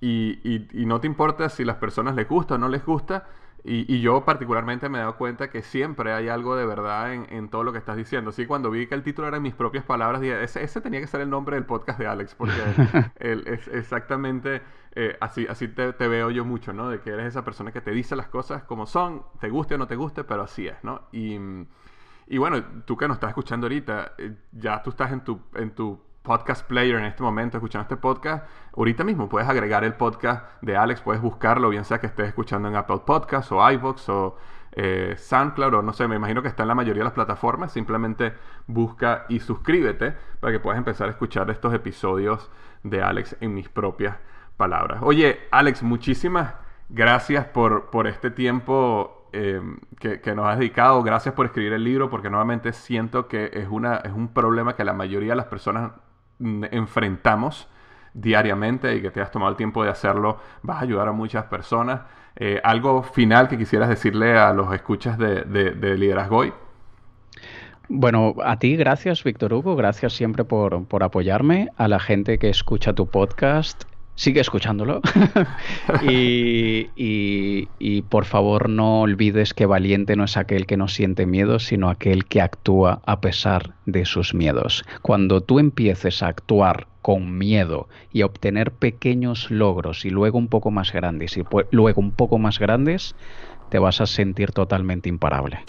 [0.00, 3.26] y, no te importa si las personas les gusta o no les gusta,
[3.62, 7.62] y, yo particularmente me he dado cuenta que siempre hay algo de verdad en, todo
[7.62, 8.32] lo que estás diciendo.
[8.32, 11.06] Sí, cuando vi que el título era en mis propias palabras, dije, ese, tenía que
[11.06, 12.54] ser el nombre del podcast de Alex, porque
[13.20, 14.62] es exactamente
[14.92, 16.88] eh, así, así te, veo yo mucho, ¿no?
[16.88, 19.78] De que eres esa persona que te dice las cosas como son, te guste o
[19.78, 21.02] no te guste, pero así es, ¿no?
[21.12, 21.38] Y,
[22.30, 25.74] y bueno, tú que nos estás escuchando ahorita, eh, ya tú estás en tu, en
[25.74, 30.46] tu podcast player en este momento escuchando este podcast, ahorita mismo puedes agregar el podcast
[30.62, 34.36] de Alex, puedes buscarlo, bien sea que estés escuchando en Apple Podcasts o iVoox o
[34.70, 37.72] eh, SoundCloud o no sé, me imagino que está en la mayoría de las plataformas,
[37.72, 38.32] simplemente
[38.68, 42.48] busca y suscríbete para que puedas empezar a escuchar estos episodios
[42.84, 44.18] de Alex en mis propias
[44.56, 45.00] palabras.
[45.02, 46.54] Oye, Alex, muchísimas
[46.90, 49.60] gracias por, por este tiempo eh,
[49.98, 51.02] que, nos has dedicado.
[51.02, 54.84] Gracias por escribir el libro, porque nuevamente siento que es, una, es un problema que
[54.84, 55.92] la mayoría de las personas
[56.38, 57.68] enfrentamos
[58.14, 61.44] diariamente y que te has tomado el tiempo de hacerlo, vas a ayudar a muchas
[61.44, 62.00] personas.
[62.36, 66.52] Eh, ¿Algo final que quisieras decirle a los escuchas de, de, de Liderazgo hoy?
[67.88, 72.48] Bueno, a ti gracias, Víctor Hugo, gracias siempre por, por, apoyarme, a la gente que
[72.48, 73.89] escucha tu podcast
[74.20, 75.00] sigue escuchándolo.
[76.06, 81.88] y, por favor no olvides que valiente no es aquel que no siente miedo, sino
[81.88, 84.84] aquel que actúa a pesar de sus miedos.
[85.00, 90.70] Cuando tú empieces a actuar con miedo y obtener pequeños logros y luego un poco
[90.70, 93.14] más grandes y luego un poco más grandes,
[93.70, 95.60] te vas a sentir totalmente imparable.